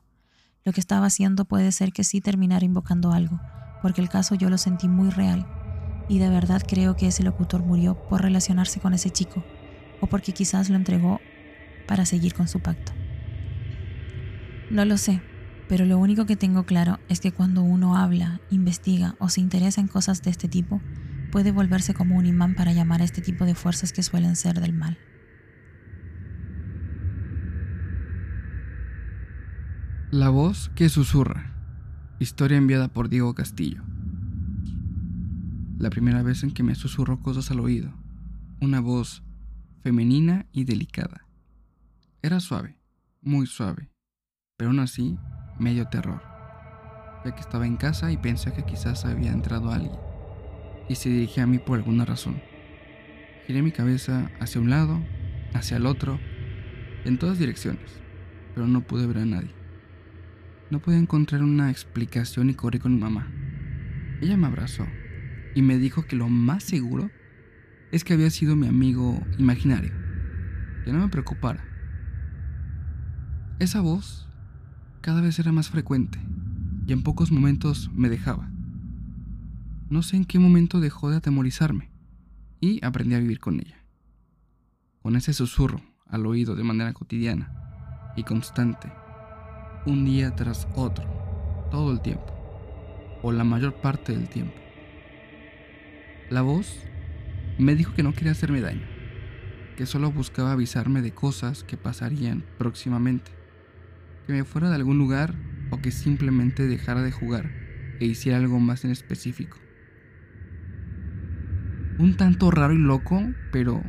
Lo 0.64 0.72
que 0.72 0.80
estaba 0.80 1.06
haciendo 1.06 1.44
puede 1.44 1.72
ser 1.72 1.92
que 1.92 2.04
sí 2.04 2.20
terminara 2.20 2.64
invocando 2.64 3.12
algo, 3.12 3.40
porque 3.80 4.00
el 4.00 4.08
caso 4.08 4.34
yo 4.34 4.50
lo 4.50 4.58
sentí 4.58 4.88
muy 4.88 5.10
real, 5.10 5.46
y 6.08 6.18
de 6.18 6.28
verdad 6.28 6.62
creo 6.66 6.96
que 6.96 7.08
ese 7.08 7.22
locutor 7.22 7.62
murió 7.62 7.94
por 8.08 8.22
relacionarse 8.22 8.80
con 8.80 8.94
ese 8.94 9.10
chico, 9.10 9.44
o 10.00 10.06
porque 10.06 10.32
quizás 10.32 10.70
lo 10.70 10.76
entregó 10.76 11.20
para 11.86 12.06
seguir 12.06 12.34
con 12.34 12.48
su 12.48 12.60
pacto. 12.60 12.92
No 14.70 14.84
lo 14.84 14.96
sé, 14.98 15.22
Pero 15.68 15.84
lo 15.84 15.98
único 15.98 16.24
que 16.24 16.36
tengo 16.36 16.64
claro 16.64 16.98
es 17.08 17.20
que 17.20 17.30
cuando 17.30 17.62
uno 17.62 17.94
habla, 17.94 18.40
investiga 18.50 19.16
o 19.18 19.28
se 19.28 19.42
interesa 19.42 19.82
en 19.82 19.86
cosas 19.86 20.22
de 20.22 20.30
este 20.30 20.48
tipo, 20.48 20.80
puede 21.30 21.52
volverse 21.52 21.92
como 21.92 22.16
un 22.16 22.24
imán 22.24 22.54
para 22.54 22.72
llamar 22.72 23.02
a 23.02 23.04
este 23.04 23.20
tipo 23.20 23.44
de 23.44 23.54
fuerzas 23.54 23.92
que 23.92 24.02
suelen 24.02 24.34
ser 24.34 24.60
del 24.60 24.72
mal. 24.72 24.98
La 30.10 30.30
voz 30.30 30.70
que 30.74 30.88
susurra. 30.88 31.52
Historia 32.18 32.56
enviada 32.56 32.88
por 32.88 33.10
Diego 33.10 33.34
Castillo. 33.34 33.87
La 35.78 35.90
primera 35.90 36.24
vez 36.24 36.42
en 36.42 36.50
que 36.50 36.64
me 36.64 36.74
susurró 36.74 37.20
cosas 37.20 37.52
al 37.52 37.60
oído. 37.60 37.92
Una 38.60 38.80
voz 38.80 39.22
femenina 39.84 40.46
y 40.50 40.64
delicada. 40.64 41.24
Era 42.20 42.40
suave, 42.40 42.76
muy 43.22 43.46
suave, 43.46 43.88
pero 44.56 44.70
aún 44.70 44.80
así 44.80 45.16
medio 45.60 45.86
terror, 45.86 46.20
ya 47.24 47.32
que 47.32 47.40
estaba 47.40 47.64
en 47.64 47.76
casa 47.76 48.10
y 48.10 48.16
pensé 48.16 48.52
que 48.52 48.64
quizás 48.64 49.04
había 49.04 49.30
entrado 49.30 49.70
alguien 49.70 49.94
y 50.88 50.96
se 50.96 51.10
dirigía 51.10 51.44
a 51.44 51.46
mí 51.46 51.60
por 51.60 51.78
alguna 51.78 52.04
razón. 52.04 52.42
Giré 53.46 53.62
mi 53.62 53.70
cabeza 53.70 54.32
hacia 54.40 54.60
un 54.60 54.70
lado, 54.70 55.00
hacia 55.54 55.76
el 55.76 55.86
otro, 55.86 56.18
en 57.04 57.18
todas 57.18 57.38
direcciones, 57.38 58.00
pero 58.52 58.66
no 58.66 58.80
pude 58.80 59.06
ver 59.06 59.18
a 59.18 59.26
nadie. 59.26 59.54
No 60.70 60.80
pude 60.80 60.98
encontrar 60.98 61.44
una 61.44 61.70
explicación 61.70 62.50
y 62.50 62.54
corrí 62.54 62.80
con 62.80 62.94
mi 62.94 63.00
mamá. 63.00 63.28
Ella 64.20 64.36
me 64.36 64.48
abrazó 64.48 64.84
y 65.58 65.62
me 65.62 65.76
dijo 65.76 66.06
que 66.06 66.14
lo 66.14 66.28
más 66.28 66.62
seguro 66.62 67.10
es 67.90 68.04
que 68.04 68.12
había 68.12 68.30
sido 68.30 68.54
mi 68.54 68.68
amigo 68.68 69.20
imaginario, 69.38 69.90
que 70.84 70.92
no 70.92 71.00
me 71.00 71.08
preocupara. 71.08 71.64
Esa 73.58 73.80
voz 73.80 74.28
cada 75.00 75.20
vez 75.20 75.36
era 75.40 75.50
más 75.50 75.68
frecuente 75.68 76.20
y 76.86 76.92
en 76.92 77.02
pocos 77.02 77.32
momentos 77.32 77.90
me 77.92 78.08
dejaba. 78.08 78.48
No 79.90 80.02
sé 80.02 80.14
en 80.14 80.26
qué 80.26 80.38
momento 80.38 80.78
dejó 80.78 81.10
de 81.10 81.16
atemorizarme 81.16 81.90
y 82.60 82.78
aprendí 82.84 83.16
a 83.16 83.18
vivir 83.18 83.40
con 83.40 83.58
ella. 83.58 83.84
Con 85.02 85.16
ese 85.16 85.32
susurro 85.32 85.82
al 86.06 86.24
oído 86.26 86.54
de 86.54 86.62
manera 86.62 86.92
cotidiana 86.92 88.12
y 88.14 88.22
constante, 88.22 88.92
un 89.86 90.04
día 90.04 90.36
tras 90.36 90.68
otro, 90.76 91.04
todo 91.72 91.90
el 91.90 92.00
tiempo, 92.00 92.32
o 93.24 93.32
la 93.32 93.42
mayor 93.42 93.80
parte 93.80 94.12
del 94.12 94.28
tiempo. 94.28 94.67
La 96.30 96.42
voz 96.42 96.84
me 97.58 97.74
dijo 97.74 97.94
que 97.94 98.02
no 98.02 98.12
quería 98.12 98.32
hacerme 98.32 98.60
daño, 98.60 98.86
que 99.76 99.86
solo 99.86 100.12
buscaba 100.12 100.52
avisarme 100.52 101.02
de 101.02 101.12
cosas 101.12 101.64
que 101.64 101.76
pasarían 101.76 102.44
próximamente, 102.58 103.30
que 104.26 104.32
me 104.32 104.44
fuera 104.44 104.68
de 104.68 104.76
algún 104.76 104.98
lugar 104.98 105.34
o 105.70 105.80
que 105.80 105.90
simplemente 105.90 106.66
dejara 106.66 107.02
de 107.02 107.12
jugar 107.12 107.50
e 108.00 108.06
hiciera 108.06 108.38
algo 108.38 108.60
más 108.60 108.84
en 108.84 108.90
específico 108.90 109.58
un 111.98 112.14
tanto 112.14 112.50
raro 112.52 112.72
y 112.72 112.78
loco, 112.78 113.20
pero 113.50 113.82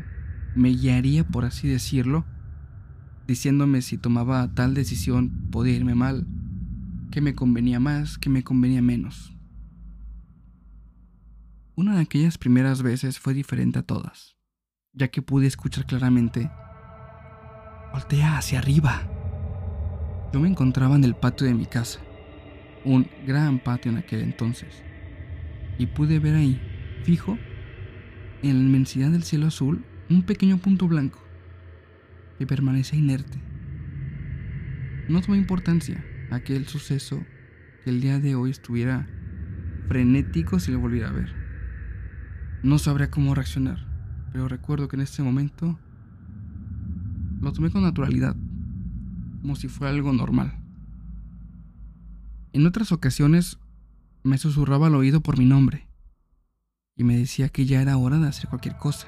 me 0.55 0.69
guiaría, 0.69 1.23
por 1.23 1.45
así 1.45 1.67
decirlo, 1.67 2.25
diciéndome 3.27 3.83
si 3.83 3.97
tomaba 3.97 4.51
tal 4.55 4.73
decisión 4.73 5.29
podía 5.51 5.75
irme 5.75 5.93
mal, 5.93 6.25
que 7.11 7.21
me 7.21 7.35
convenía 7.35 7.79
más, 7.79 8.17
que 8.17 8.29
me 8.29 8.43
convenía 8.43 8.81
menos. 8.81 9.35
Una 11.79 11.95
de 11.95 12.01
aquellas 12.01 12.37
primeras 12.37 12.83
veces 12.83 13.19
fue 13.19 13.33
diferente 13.33 13.79
a 13.79 13.83
todas, 13.83 14.35
ya 14.91 15.07
que 15.07 15.21
pude 15.21 15.47
escuchar 15.47 15.85
claramente, 15.85 16.51
voltea 17.93 18.37
hacia 18.37 18.59
arriba. 18.59 19.07
Yo 20.33 20.41
me 20.41 20.49
encontraba 20.49 20.97
en 20.97 21.05
el 21.05 21.15
patio 21.15 21.47
de 21.47 21.53
mi 21.53 21.65
casa, 21.65 22.01
un 22.83 23.09
gran 23.25 23.59
patio 23.59 23.93
en 23.93 23.97
aquel 23.97 24.23
entonces, 24.23 24.83
y 25.77 25.85
pude 25.85 26.19
ver 26.19 26.35
ahí, 26.35 26.61
fijo, 27.05 27.37
en 28.43 28.57
la 28.57 28.65
inmensidad 28.65 29.11
del 29.11 29.23
cielo 29.23 29.47
azul 29.47 29.85
un 30.09 30.23
pequeño 30.23 30.57
punto 30.57 30.85
blanco 30.85 31.23
que 32.37 32.45
permanece 32.45 32.97
inerte. 32.97 33.41
No 35.07 35.21
tomó 35.21 35.37
importancia 35.37 36.03
aquel 36.29 36.67
suceso 36.67 37.23
que 37.85 37.89
el 37.89 38.01
día 38.01 38.19
de 38.19 38.35
hoy 38.35 38.51
estuviera 38.51 39.07
frenético 39.87 40.59
si 40.59 40.73
lo 40.73 40.79
volviera 40.81 41.07
a 41.07 41.13
ver. 41.13 41.38
No 42.61 42.77
sabría 42.77 43.09
cómo 43.09 43.35
reaccionar, 43.35 43.85
pero 44.33 44.49
recuerdo 44.49 44.89
que 44.89 44.97
en 44.97 45.03
ese 45.03 45.23
momento 45.23 45.79
lo 47.39 47.53
tomé 47.53 47.71
con 47.71 47.83
naturalidad, 47.83 48.35
como 49.41 49.55
si 49.55 49.69
fuera 49.69 49.93
algo 49.93 50.11
normal. 50.11 50.59
En 52.51 52.67
otras 52.67 52.91
ocasiones 52.91 53.59
me 54.23 54.37
susurraba 54.37 54.87
al 54.87 54.95
oído 54.95 55.21
por 55.21 55.37
mi 55.37 55.45
nombre, 55.45 55.87
y 56.97 57.05
me 57.05 57.17
decía 57.17 57.47
que 57.47 57.65
ya 57.65 57.81
era 57.81 57.95
hora 57.95 58.17
de 58.17 58.27
hacer 58.27 58.49
cualquier 58.49 58.75
cosa. 58.75 59.07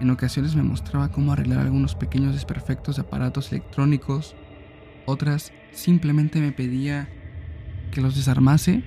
En 0.00 0.08
ocasiones 0.08 0.56
me 0.56 0.62
mostraba 0.62 1.12
cómo 1.12 1.34
arreglar 1.34 1.58
algunos 1.58 1.94
pequeños 1.94 2.32
desperfectos 2.32 2.96
de 2.96 3.02
aparatos 3.02 3.52
electrónicos, 3.52 4.34
otras 5.04 5.52
simplemente 5.72 6.40
me 6.40 6.52
pedía 6.52 7.10
que 7.92 8.00
los 8.00 8.16
desarmase 8.16 8.82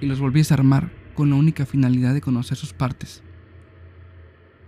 y 0.00 0.06
los 0.06 0.20
volviese 0.20 0.54
a 0.54 0.58
armar 0.58 0.95
con 1.16 1.30
la 1.30 1.36
única 1.36 1.66
finalidad 1.66 2.14
de 2.14 2.20
conocer 2.20 2.56
sus 2.56 2.72
partes. 2.72 3.24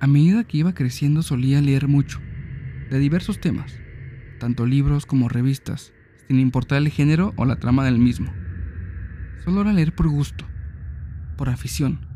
A 0.01 0.09
medida 0.09 0.43
que 0.43 0.59
iba 0.59 0.75
creciendo 0.75 1.23
solía 1.23 1.61
leer 1.61 1.87
mucho, 1.87 2.19
de 2.91 2.99
diversos 2.99 3.41
temas, 3.41 3.79
tanto 4.41 4.67
libros 4.67 5.07
como 5.07 5.29
revistas, 5.29 5.93
sin 6.27 6.41
importar 6.41 6.79
el 6.79 6.89
género 6.89 7.33
o 7.37 7.45
la 7.45 7.61
trama 7.61 7.85
del 7.85 7.99
mismo. 7.99 8.33
Solo 9.45 9.61
era 9.61 9.73
leer 9.73 9.95
por 9.95 10.09
gusto, 10.09 10.45
por 11.37 11.49
afición, 11.49 12.09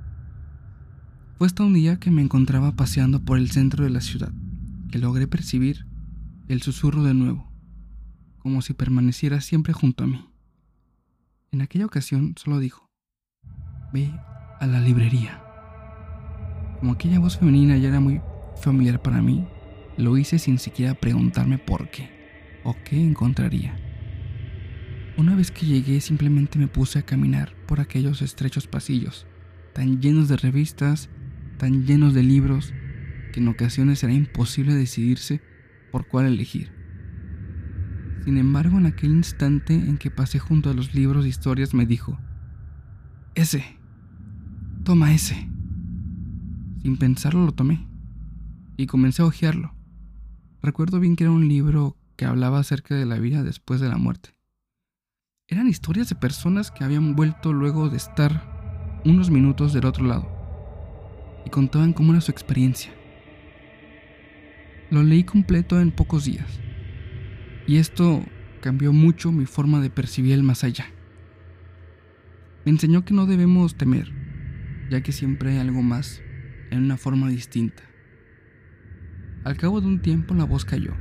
fue 1.42 1.48
hasta 1.48 1.64
un 1.64 1.74
día 1.74 1.98
que 1.98 2.12
me 2.12 2.22
encontraba 2.22 2.76
paseando 2.76 3.24
por 3.24 3.36
el 3.36 3.50
centro 3.50 3.82
de 3.82 3.90
la 3.90 4.00
ciudad 4.00 4.32
que 4.92 5.00
logré 5.00 5.26
percibir 5.26 5.88
el 6.46 6.62
susurro 6.62 7.02
de 7.02 7.14
nuevo, 7.14 7.50
como 8.38 8.62
si 8.62 8.74
permaneciera 8.74 9.40
siempre 9.40 9.72
junto 9.72 10.04
a 10.04 10.06
mí. 10.06 10.24
En 11.50 11.60
aquella 11.60 11.86
ocasión 11.86 12.34
solo 12.36 12.60
dijo, 12.60 12.91
ve 13.92 14.12
a 14.60 14.66
la 14.66 14.80
librería. 14.80 15.42
Como 16.78 16.92
aquella 16.92 17.18
voz 17.18 17.38
femenina 17.38 17.76
ya 17.76 17.88
era 17.88 18.00
muy 18.00 18.20
familiar 18.60 19.02
para 19.02 19.22
mí, 19.22 19.46
lo 19.96 20.16
hice 20.16 20.38
sin 20.38 20.58
siquiera 20.58 20.94
preguntarme 20.94 21.58
por 21.58 21.90
qué 21.90 22.10
o 22.64 22.76
qué 22.84 23.02
encontraría. 23.02 23.76
Una 25.16 25.36
vez 25.36 25.50
que 25.50 25.66
llegué 25.66 26.00
simplemente 26.00 26.58
me 26.58 26.68
puse 26.68 26.98
a 26.98 27.02
caminar 27.02 27.54
por 27.66 27.80
aquellos 27.80 28.22
estrechos 28.22 28.66
pasillos, 28.66 29.26
tan 29.74 30.00
llenos 30.00 30.28
de 30.28 30.36
revistas 30.36 31.10
tan 31.62 31.86
llenos 31.86 32.12
de 32.12 32.24
libros 32.24 32.74
que 33.32 33.38
en 33.38 33.46
ocasiones 33.46 34.02
era 34.02 34.12
imposible 34.12 34.74
decidirse 34.74 35.40
por 35.92 36.08
cuál 36.08 36.26
elegir. 36.26 36.72
Sin 38.24 38.36
embargo, 38.36 38.78
en 38.78 38.86
aquel 38.86 39.12
instante 39.12 39.74
en 39.74 39.96
que 39.96 40.10
pasé 40.10 40.40
junto 40.40 40.70
a 40.70 40.74
los 40.74 40.92
libros 40.92 41.22
de 41.22 41.30
historias 41.30 41.72
me 41.72 41.86
dijo, 41.86 42.18
ese, 43.36 43.78
toma 44.82 45.14
ese. 45.14 45.34
Sin 46.82 46.96
pensarlo 46.98 47.46
lo 47.46 47.52
tomé 47.52 47.86
y 48.76 48.86
comencé 48.86 49.22
a 49.22 49.26
hojearlo. 49.26 49.74
Recuerdo 50.60 50.98
bien 51.00 51.16
que 51.16 51.24
era 51.24 51.30
un 51.30 51.48
libro 51.48 51.96
que 52.16 52.24
hablaba 52.24 52.58
acerca 52.58 52.94
de 52.94 53.06
la 53.06 53.18
vida 53.18 53.42
después 53.42 53.80
de 53.80 53.88
la 53.88 53.96
muerte. 53.96 54.30
Eran 55.48 55.68
historias 55.68 56.08
de 56.08 56.14
personas 56.14 56.70
que 56.70 56.84
habían 56.84 57.14
vuelto 57.14 57.52
luego 57.52 57.88
de 57.88 57.96
estar 57.96 59.00
unos 59.04 59.30
minutos 59.30 59.72
del 59.72 59.86
otro 59.86 60.04
lado 60.04 60.28
y 61.44 61.50
contaban 61.50 61.92
cómo 61.92 62.12
era 62.12 62.20
su 62.20 62.30
experiencia. 62.30 62.92
Lo 64.90 65.02
leí 65.02 65.24
completo 65.24 65.80
en 65.80 65.90
pocos 65.90 66.24
días 66.24 66.60
y 67.66 67.76
esto 67.76 68.24
cambió 68.60 68.92
mucho 68.92 69.32
mi 69.32 69.46
forma 69.46 69.80
de 69.80 69.90
percibir 69.90 70.32
el 70.32 70.42
más 70.42 70.64
allá. 70.64 70.86
Me 72.64 72.70
enseñó 72.70 73.04
que 73.04 73.14
no 73.14 73.26
debemos 73.26 73.76
temer, 73.76 74.21
ya 74.92 75.00
que 75.00 75.12
siempre 75.12 75.52
hay 75.52 75.58
algo 75.58 75.80
más 75.80 76.20
en 76.70 76.82
una 76.82 76.98
forma 76.98 77.30
distinta. 77.30 77.82
Al 79.42 79.56
cabo 79.56 79.80
de 79.80 79.86
un 79.86 80.02
tiempo 80.02 80.34
la 80.34 80.44
voz 80.44 80.66
cayó. 80.66 80.92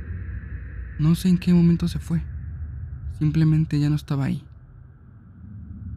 No 0.98 1.14
sé 1.14 1.28
en 1.28 1.36
qué 1.36 1.52
momento 1.52 1.88
se 1.88 1.98
fue. 1.98 2.22
Simplemente 3.18 3.78
ya 3.78 3.90
no 3.90 3.96
estaba 3.96 4.24
ahí. 4.24 4.46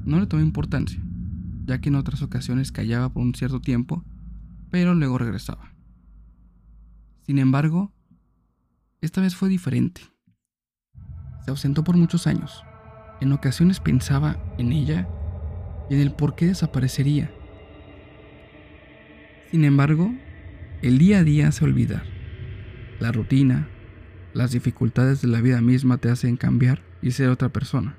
No 0.03 0.19
le 0.19 0.27
tomé 0.27 0.43
importancia, 0.43 1.01
ya 1.63 1.79
que 1.79 1.87
en 1.87 1.95
otras 1.95 2.21
ocasiones 2.21 2.73
callaba 2.73 3.13
por 3.13 3.23
un 3.23 3.33
cierto 3.33 3.61
tiempo 3.61 4.03
pero 4.69 4.93
luego 4.93 5.17
regresaba. 5.17 5.71
Sin 7.25 7.39
embargo, 7.39 7.93
esta 8.99 9.21
vez 9.21 9.33
fue 9.33 9.47
diferente. 9.47 10.01
Se 11.45 11.51
ausentó 11.51 11.85
por 11.85 11.95
muchos 11.95 12.27
años. 12.27 12.61
En 13.21 13.31
ocasiones 13.31 13.79
pensaba 13.79 14.37
en 14.57 14.73
ella 14.73 15.07
y 15.89 15.93
en 15.93 16.01
el 16.01 16.11
por 16.11 16.35
qué 16.35 16.47
desaparecería. 16.47 17.31
Sin 19.55 19.63
embargo, 19.63 20.13
el 20.81 20.97
día 20.97 21.19
a 21.19 21.23
día 21.23 21.47
hace 21.47 21.63
olvidar. 21.63 22.03
La 22.99 23.13
rutina, 23.13 23.69
las 24.33 24.51
dificultades 24.51 25.21
de 25.21 25.29
la 25.29 25.39
vida 25.39 25.61
misma 25.61 25.97
te 25.97 26.09
hacen 26.09 26.35
cambiar 26.35 26.83
y 27.01 27.11
ser 27.11 27.29
otra 27.29 27.47
persona. 27.47 27.95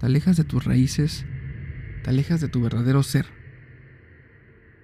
te 0.00 0.06
alejas 0.06 0.38
de 0.38 0.44
tus 0.44 0.64
raíces, 0.64 1.26
te 2.02 2.08
alejas 2.08 2.40
de 2.40 2.48
tu 2.48 2.62
verdadero 2.62 3.02
ser. 3.02 3.26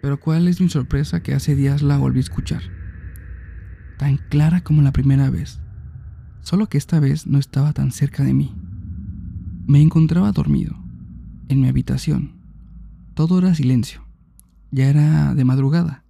Pero 0.03 0.21
cuál 0.21 0.49
es 0.49 0.61
mi 0.61 0.69
sorpresa 0.69 1.23
que 1.23 1.33
hace 1.33 1.57
días 1.57 1.81
la 1.81 1.97
volví 1.97 2.19
a 2.19 2.29
escuchar. 2.29 2.61
Tan 3.97 4.19
clara 4.19 4.61
como 4.61 4.83
la 4.83 4.93
primera 4.93 5.31
vez. 5.31 5.63
Solo 6.43 6.69
que 6.69 6.77
esta 6.77 7.01
vez 7.01 7.27
no 7.27 7.39
estaba 7.39 7.73
tan 7.73 7.91
cerca 7.91 8.23
de 8.23 8.35
mí. 8.35 8.55
Me 9.67 9.81
encontraba 9.81 10.31
dormido, 10.33 10.77
en 11.49 11.63
mi 11.63 11.69
habitación. 11.69 12.35
Todo 13.15 13.39
era 13.39 13.55
silencio. 13.55 14.10
Ya 14.73 14.89
era 14.89 15.35
de 15.35 15.45
madrugada. 15.45 16.05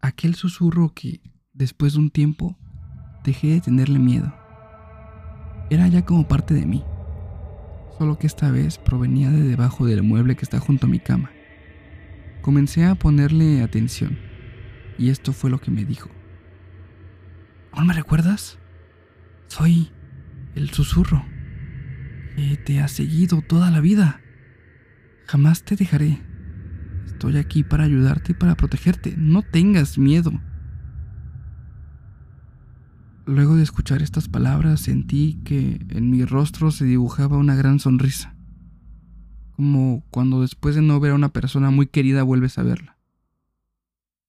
Aquel 0.00 0.34
susurro 0.34 0.92
que, 0.92 1.20
después 1.52 1.92
de 1.92 2.00
un 2.00 2.10
tiempo, 2.10 2.58
dejé 3.24 3.48
de 3.48 3.60
tenerle 3.60 3.98
miedo. 4.00 4.34
Era 5.70 5.86
ya 5.86 6.04
como 6.04 6.26
parte 6.26 6.54
de 6.54 6.66
mí. 6.66 6.84
Solo 7.96 8.18
que 8.18 8.26
esta 8.26 8.50
vez 8.50 8.78
provenía 8.78 9.30
de 9.30 9.42
debajo 9.42 9.86
del 9.86 10.02
mueble 10.02 10.34
que 10.36 10.44
está 10.44 10.58
junto 10.58 10.86
a 10.86 10.90
mi 10.90 10.98
cama. 10.98 11.30
Comencé 12.42 12.84
a 12.84 12.96
ponerle 12.96 13.62
atención, 13.62 14.18
y 14.98 15.10
esto 15.10 15.32
fue 15.32 15.50
lo 15.50 15.60
que 15.60 15.70
me 15.70 15.84
dijo. 15.84 16.10
¿Aún 17.72 17.86
me 17.86 17.94
recuerdas? 17.94 18.58
Soy 19.46 19.92
el 20.54 20.70
susurro 20.70 21.24
que 22.34 22.56
te 22.56 22.80
ha 22.80 22.88
seguido 22.88 23.42
toda 23.42 23.70
la 23.70 23.80
vida. 23.80 24.20
Jamás 25.26 25.62
te 25.62 25.76
dejaré. 25.76 26.25
Estoy 27.06 27.38
aquí 27.38 27.62
para 27.62 27.84
ayudarte 27.84 28.32
y 28.32 28.34
para 28.34 28.56
protegerte. 28.56 29.14
No 29.16 29.42
tengas 29.42 29.96
miedo. 29.96 30.32
Luego 33.24 33.56
de 33.56 33.62
escuchar 33.62 34.02
estas 34.02 34.28
palabras 34.28 34.80
sentí 34.80 35.40
que 35.44 35.84
en 35.88 36.10
mi 36.10 36.24
rostro 36.24 36.70
se 36.70 36.84
dibujaba 36.84 37.38
una 37.38 37.56
gran 37.56 37.80
sonrisa, 37.80 38.36
como 39.50 40.04
cuando 40.10 40.42
después 40.42 40.76
de 40.76 40.82
no 40.82 41.00
ver 41.00 41.10
a 41.10 41.16
una 41.16 41.30
persona 41.30 41.70
muy 41.70 41.88
querida 41.88 42.22
vuelves 42.22 42.56
a 42.58 42.62
verla. 42.62 42.98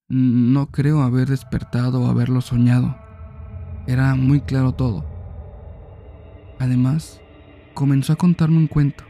No 0.10 0.72
creo 0.72 1.04
haber 1.04 1.28
despertado 1.28 2.02
o 2.02 2.08
haberlo 2.08 2.42
soñado. 2.42 2.98
Era 3.86 4.16
muy 4.16 4.42
claro 4.42 4.72
todo. 4.72 5.06
Además, 6.60 7.22
comenzó 7.76 8.14
a 8.14 8.16
contarme 8.16 8.58
un 8.58 8.68
cuento. 8.68 9.04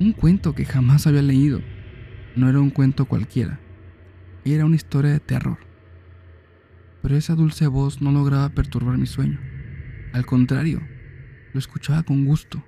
Un 0.00 0.12
cuento 0.12 0.54
que 0.54 0.64
jamás 0.64 1.06
había 1.06 1.22
leído. 1.22 1.60
No 2.36 2.48
era 2.48 2.60
un 2.60 2.70
cuento 2.70 3.06
cualquiera. 3.06 3.58
Era 4.44 4.64
una 4.64 4.76
historia 4.76 5.10
de 5.10 5.20
terror. 5.20 5.58
Pero 7.02 7.16
esa 7.16 7.34
dulce 7.34 7.66
voz 7.66 8.00
no 8.00 8.12
lograba 8.12 8.50
perturbar 8.50 8.98
mi 8.98 9.06
sueño. 9.06 9.40
Al 10.12 10.24
contrario, 10.26 10.80
lo 11.52 11.58
escuchaba 11.58 12.02
con 12.02 12.24
gusto. 12.24 12.64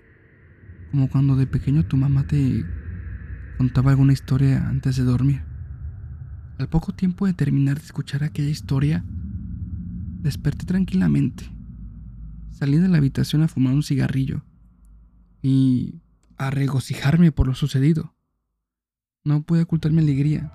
Como 0.91 1.09
cuando 1.09 1.37
de 1.37 1.47
pequeño 1.47 1.87
tu 1.87 1.97
mamá 1.97 2.27
te 2.27 2.65
contaba 3.59 3.91
alguna 3.91 4.13
historia 4.13 4.69
antes 4.69 4.97
de 4.97 5.05
dormir. 5.05 5.43
Al 6.59 6.69
poco 6.69 6.93
tiempo 6.93 7.27
de 7.27 7.35
terminar 7.35 7.79
de 7.79 7.85
escuchar 7.85 8.25
aquella 8.25 8.49
historia, 8.49 9.05
Desperté 10.19 10.67
tranquilamente. 10.67 11.45
Salí 12.51 12.79
de 12.79 12.89
la 12.89 12.99
habitación 12.99 13.43
a 13.43 13.49
fumar 13.49 13.73
un 13.73 13.85
cigarrillo 13.85 14.45
y 15.43 16.03
a 16.37 16.51
regocijarme 16.51 17.31
por 17.31 17.47
lo 17.47 17.55
sucedido. 17.55 18.18
No 19.28 19.42
pude 19.42 19.61
ocultar 19.61 19.92
mi 19.92 20.00
alegría. 20.00 20.50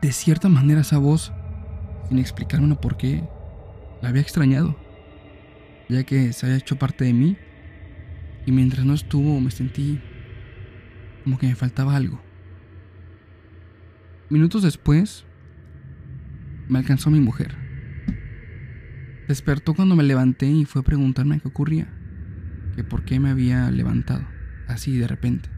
De 0.00 0.12
cierta 0.12 0.48
manera 0.48 0.82
esa 0.82 0.98
voz, 0.98 1.32
sin 2.08 2.20
explicarme 2.20 2.76
por 2.76 2.96
qué, 2.96 3.28
la 4.00 4.10
había 4.10 4.22
extrañado, 4.22 4.78
ya 5.88 6.04
que 6.04 6.32
se 6.32 6.46
había 6.46 6.58
hecho 6.58 6.78
parte 6.78 7.04
de 7.04 7.12
mí 7.12 7.36
y 8.46 8.52
mientras 8.52 8.86
no 8.86 8.94
estuvo 8.94 9.40
me 9.40 9.50
sentí 9.50 10.00
como 11.24 11.36
que 11.36 11.48
me 11.48 11.56
faltaba 11.56 11.96
algo. 11.96 12.22
Minutos 14.28 14.62
después, 14.62 15.24
me 16.68 16.78
alcanzó 16.78 17.10
mi 17.10 17.18
mujer. 17.18 17.56
Despertó 19.26 19.74
cuando 19.74 19.96
me 19.96 20.04
levanté 20.04 20.46
y 20.46 20.64
fue 20.64 20.82
a 20.82 20.84
preguntarme 20.84 21.40
qué 21.40 21.48
ocurría, 21.48 21.88
que 22.76 22.84
por 22.84 23.04
qué 23.04 23.18
me 23.18 23.30
había 23.30 23.68
levantado, 23.72 24.24
así 24.68 24.96
de 24.96 25.08
repente, 25.08 25.48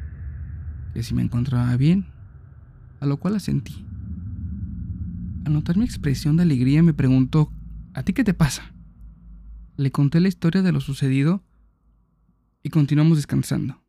que 0.94 1.02
si 1.02 1.14
me 1.14 1.20
encontraba 1.20 1.76
bien, 1.76 2.06
a 3.02 3.06
lo 3.06 3.18
cual 3.18 3.36
asentí. 3.36 3.84
Al 5.44 5.52
notar 5.52 5.76
mi 5.76 5.84
expresión 5.84 6.36
de 6.36 6.44
alegría 6.44 6.82
me 6.82 6.94
preguntó, 6.94 7.52
¿a 7.92 8.02
ti 8.02 8.12
qué 8.12 8.24
te 8.24 8.32
pasa? 8.32 8.72
Le 9.76 9.90
conté 9.90 10.20
la 10.20 10.28
historia 10.28 10.62
de 10.62 10.72
lo 10.72 10.80
sucedido 10.80 11.42
y 12.62 12.70
continuamos 12.70 13.18
descansando. 13.18 13.82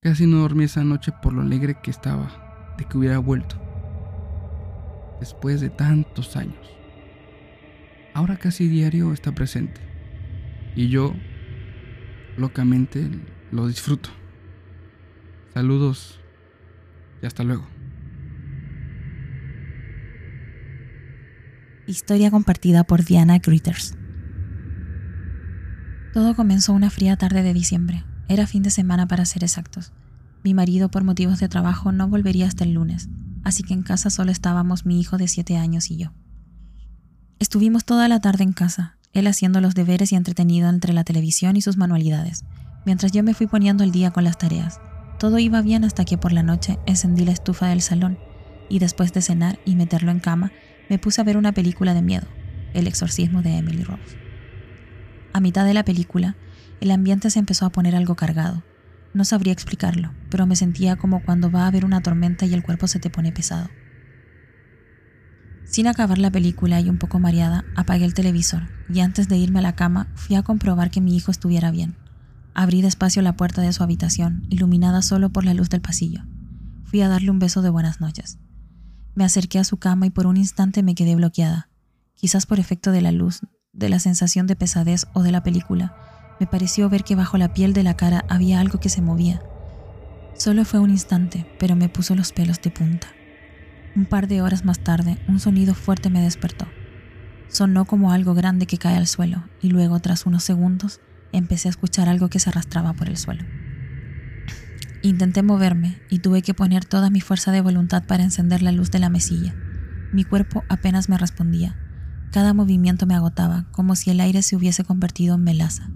Casi 0.00 0.26
no 0.26 0.38
dormí 0.38 0.64
esa 0.64 0.84
noche 0.84 1.12
por 1.22 1.32
lo 1.32 1.42
alegre 1.42 1.78
que 1.82 1.90
estaba 1.90 2.74
de 2.78 2.84
que 2.84 2.98
hubiera 2.98 3.18
vuelto, 3.18 3.60
después 5.20 5.60
de 5.60 5.70
tantos 5.70 6.36
años 6.36 6.78
ahora 8.18 8.36
casi 8.36 8.66
diario 8.66 9.12
está 9.12 9.32
presente. 9.32 9.80
Y 10.74 10.88
yo, 10.88 11.14
locamente, 12.36 13.08
lo 13.52 13.68
disfruto. 13.68 14.10
Saludos 15.54 16.20
y 17.22 17.26
hasta 17.26 17.44
luego. 17.44 17.77
Historia 21.88 22.30
compartida 22.30 22.84
por 22.84 23.02
Diana 23.02 23.38
Gritters. 23.38 23.94
Todo 26.12 26.36
comenzó 26.36 26.74
una 26.74 26.90
fría 26.90 27.16
tarde 27.16 27.42
de 27.42 27.54
diciembre. 27.54 28.04
Era 28.28 28.46
fin 28.46 28.62
de 28.62 28.68
semana 28.68 29.08
para 29.08 29.24
ser 29.24 29.42
exactos. 29.42 29.94
Mi 30.44 30.52
marido 30.52 30.90
por 30.90 31.02
motivos 31.02 31.40
de 31.40 31.48
trabajo 31.48 31.90
no 31.90 32.06
volvería 32.06 32.46
hasta 32.46 32.64
el 32.64 32.74
lunes, 32.74 33.08
así 33.42 33.62
que 33.62 33.72
en 33.72 33.82
casa 33.82 34.10
solo 34.10 34.30
estábamos 34.30 34.84
mi 34.84 35.00
hijo 35.00 35.16
de 35.16 35.28
siete 35.28 35.56
años 35.56 35.90
y 35.90 35.96
yo. 35.96 36.12
Estuvimos 37.38 37.86
toda 37.86 38.06
la 38.06 38.20
tarde 38.20 38.44
en 38.44 38.52
casa, 38.52 38.98
él 39.14 39.26
haciendo 39.26 39.62
los 39.62 39.74
deberes 39.74 40.12
y 40.12 40.16
entretenido 40.16 40.68
entre 40.68 40.92
la 40.92 41.04
televisión 41.04 41.56
y 41.56 41.62
sus 41.62 41.78
manualidades, 41.78 42.44
mientras 42.84 43.12
yo 43.12 43.22
me 43.22 43.32
fui 43.32 43.46
poniendo 43.46 43.82
el 43.82 43.92
día 43.92 44.10
con 44.10 44.24
las 44.24 44.36
tareas. 44.36 44.78
Todo 45.18 45.38
iba 45.38 45.62
bien 45.62 45.84
hasta 45.84 46.04
que 46.04 46.18
por 46.18 46.32
la 46.32 46.42
noche 46.42 46.78
encendí 46.84 47.24
la 47.24 47.32
estufa 47.32 47.68
del 47.68 47.80
salón 47.80 48.18
y 48.68 48.78
después 48.78 49.14
de 49.14 49.22
cenar 49.22 49.58
y 49.64 49.74
meterlo 49.74 50.10
en 50.10 50.20
cama, 50.20 50.52
me 50.88 50.98
puse 50.98 51.20
a 51.20 51.24
ver 51.24 51.36
una 51.36 51.52
película 51.52 51.94
de 51.94 52.02
miedo, 52.02 52.26
El 52.74 52.86
exorcismo 52.86 53.42
de 53.42 53.56
Emily 53.56 53.82
Rose. 53.82 54.16
A 55.32 55.40
mitad 55.40 55.64
de 55.64 55.74
la 55.74 55.84
película, 55.84 56.36
el 56.80 56.90
ambiente 56.90 57.30
se 57.30 57.38
empezó 57.38 57.66
a 57.66 57.70
poner 57.70 57.94
algo 57.94 58.14
cargado. 58.14 58.62
No 59.14 59.24
sabría 59.24 59.52
explicarlo, 59.52 60.12
pero 60.30 60.46
me 60.46 60.56
sentía 60.56 60.96
como 60.96 61.22
cuando 61.22 61.50
va 61.50 61.64
a 61.64 61.66
haber 61.66 61.84
una 61.84 62.02
tormenta 62.02 62.46
y 62.46 62.54
el 62.54 62.62
cuerpo 62.62 62.86
se 62.86 63.00
te 63.00 63.10
pone 63.10 63.32
pesado. 63.32 63.68
Sin 65.64 65.86
acabar 65.86 66.18
la 66.18 66.30
película 66.30 66.80
y 66.80 66.88
un 66.88 66.98
poco 66.98 67.18
mareada, 67.18 67.64
apagué 67.76 68.04
el 68.04 68.14
televisor 68.14 68.62
y 68.88 69.00
antes 69.00 69.28
de 69.28 69.36
irme 69.36 69.58
a 69.58 69.62
la 69.62 69.76
cama 69.76 70.08
fui 70.14 70.36
a 70.36 70.42
comprobar 70.42 70.90
que 70.90 71.02
mi 71.02 71.14
hijo 71.14 71.30
estuviera 71.30 71.70
bien. 71.70 71.96
Abrí 72.54 72.80
despacio 72.80 73.20
la 73.20 73.36
puerta 73.36 73.60
de 73.60 73.72
su 73.72 73.82
habitación, 73.82 74.46
iluminada 74.48 75.02
solo 75.02 75.30
por 75.30 75.44
la 75.44 75.54
luz 75.54 75.68
del 75.68 75.82
pasillo. 75.82 76.22
Fui 76.84 77.02
a 77.02 77.08
darle 77.08 77.30
un 77.30 77.38
beso 77.38 77.60
de 77.60 77.68
buenas 77.68 78.00
noches. 78.00 78.38
Me 79.18 79.24
acerqué 79.24 79.58
a 79.58 79.64
su 79.64 79.78
cama 79.78 80.06
y 80.06 80.10
por 80.10 80.28
un 80.28 80.36
instante 80.36 80.84
me 80.84 80.94
quedé 80.94 81.16
bloqueada. 81.16 81.68
Quizás 82.14 82.46
por 82.46 82.60
efecto 82.60 82.92
de 82.92 83.00
la 83.00 83.10
luz, 83.10 83.40
de 83.72 83.88
la 83.88 83.98
sensación 83.98 84.46
de 84.46 84.54
pesadez 84.54 85.08
o 85.12 85.24
de 85.24 85.32
la 85.32 85.42
película, 85.42 85.96
me 86.38 86.46
pareció 86.46 86.88
ver 86.88 87.02
que 87.02 87.16
bajo 87.16 87.36
la 87.36 87.52
piel 87.52 87.72
de 87.72 87.82
la 87.82 87.96
cara 87.96 88.24
había 88.28 88.60
algo 88.60 88.78
que 88.78 88.88
se 88.88 89.02
movía. 89.02 89.42
Solo 90.36 90.64
fue 90.64 90.78
un 90.78 90.90
instante, 90.90 91.52
pero 91.58 91.74
me 91.74 91.88
puso 91.88 92.14
los 92.14 92.30
pelos 92.30 92.62
de 92.62 92.70
punta. 92.70 93.08
Un 93.96 94.06
par 94.06 94.28
de 94.28 94.40
horas 94.40 94.64
más 94.64 94.78
tarde, 94.78 95.18
un 95.26 95.40
sonido 95.40 95.74
fuerte 95.74 96.10
me 96.10 96.22
despertó. 96.22 96.68
Sonó 97.48 97.86
como 97.86 98.12
algo 98.12 98.34
grande 98.34 98.66
que 98.66 98.78
cae 98.78 98.96
al 98.96 99.08
suelo 99.08 99.48
y 99.60 99.70
luego, 99.70 99.98
tras 99.98 100.26
unos 100.26 100.44
segundos, 100.44 101.00
empecé 101.32 101.66
a 101.66 101.70
escuchar 101.70 102.08
algo 102.08 102.28
que 102.28 102.38
se 102.38 102.50
arrastraba 102.50 102.92
por 102.92 103.08
el 103.08 103.16
suelo. 103.16 103.42
Intenté 105.02 105.42
moverme 105.42 106.02
y 106.10 106.18
tuve 106.18 106.42
que 106.42 106.54
poner 106.54 106.84
toda 106.84 107.08
mi 107.08 107.20
fuerza 107.20 107.52
de 107.52 107.60
voluntad 107.60 108.04
para 108.06 108.24
encender 108.24 108.62
la 108.62 108.72
luz 108.72 108.90
de 108.90 108.98
la 108.98 109.08
mesilla. 109.08 109.54
Mi 110.12 110.24
cuerpo 110.24 110.64
apenas 110.68 111.08
me 111.08 111.18
respondía. 111.18 111.76
Cada 112.32 112.52
movimiento 112.52 113.06
me 113.06 113.14
agotaba, 113.14 113.66
como 113.70 113.94
si 113.94 114.10
el 114.10 114.20
aire 114.20 114.42
se 114.42 114.56
hubiese 114.56 114.84
convertido 114.84 115.36
en 115.36 115.44
melaza. 115.44 115.88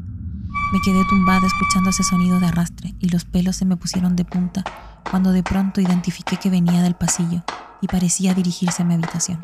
Me 0.73 0.81
quedé 0.85 1.03
tumbada 1.09 1.47
escuchando 1.47 1.91
ese 1.91 2.05
sonido 2.05 2.39
de 2.39 2.47
arrastre 2.47 2.95
y 3.01 3.09
los 3.09 3.25
pelos 3.25 3.57
se 3.57 3.65
me 3.65 3.77
pusieron 3.77 4.17
de 4.17 4.25
punta 4.25 4.65
cuando 5.11 5.33
de 5.33 5.43
pronto 5.43 5.81
identifiqué 5.81 6.37
que 6.37 6.49
venía 6.49 6.83
del 6.83 6.95
pasillo 6.95 7.43
y 7.81 7.89
parecía 7.89 8.35
dirigirse 8.35 8.83
a 8.83 8.87
mi 8.87 8.95
habitación. 8.95 9.41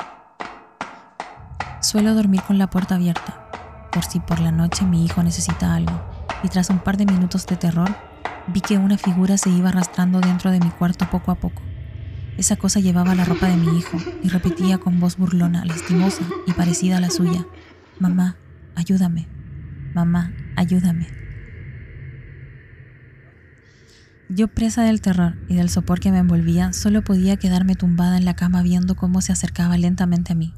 Suelo 1.81 2.15
dormir 2.15 2.41
con 2.43 2.57
la 2.57 2.69
puerta 2.69 2.95
abierta, 2.95 3.49
por 3.91 4.05
si 4.05 4.19
por 4.19 4.39
la 4.39 4.51
noche 4.51 4.85
mi 4.85 5.05
hijo 5.05 5.21
necesita 5.21 5.75
algo, 5.75 6.01
y 6.43 6.47
tras 6.47 6.69
un 6.69 6.79
par 6.79 6.97
de 6.97 7.05
minutos 7.05 7.45
de 7.45 7.57
terror, 7.57 7.95
vi 8.47 8.61
que 8.61 8.77
una 8.77 8.97
figura 8.97 9.37
se 9.37 9.49
iba 9.49 9.69
arrastrando 9.69 10.19
dentro 10.21 10.51
de 10.51 10.59
mi 10.59 10.69
cuarto 10.69 11.09
poco 11.09 11.31
a 11.31 11.35
poco. 11.35 11.61
Esa 12.37 12.55
cosa 12.55 12.79
llevaba 12.79 13.15
la 13.15 13.25
ropa 13.25 13.47
de 13.47 13.57
mi 13.57 13.77
hijo 13.77 13.97
y 14.23 14.29
repetía 14.29 14.77
con 14.77 14.99
voz 14.99 15.17
burlona, 15.17 15.65
lastimosa 15.65 16.23
y 16.47 16.53
parecida 16.53 16.97
a 16.97 17.01
la 17.01 17.09
suya, 17.09 17.45
Mamá, 17.99 18.37
ayúdame, 18.75 19.27
mamá, 19.93 20.31
ayúdame. 20.55 21.07
Yo 24.29 24.47
presa 24.47 24.83
del 24.83 25.01
terror 25.01 25.35
y 25.49 25.55
del 25.55 25.69
sopor 25.69 25.99
que 25.99 26.11
me 26.13 26.19
envolvía, 26.19 26.71
solo 26.71 27.03
podía 27.03 27.35
quedarme 27.35 27.75
tumbada 27.75 28.15
en 28.15 28.23
la 28.23 28.37
cama 28.37 28.61
viendo 28.61 28.95
cómo 28.95 29.19
se 29.19 29.33
acercaba 29.33 29.77
lentamente 29.77 30.31
a 30.31 30.35
mí. 30.35 30.53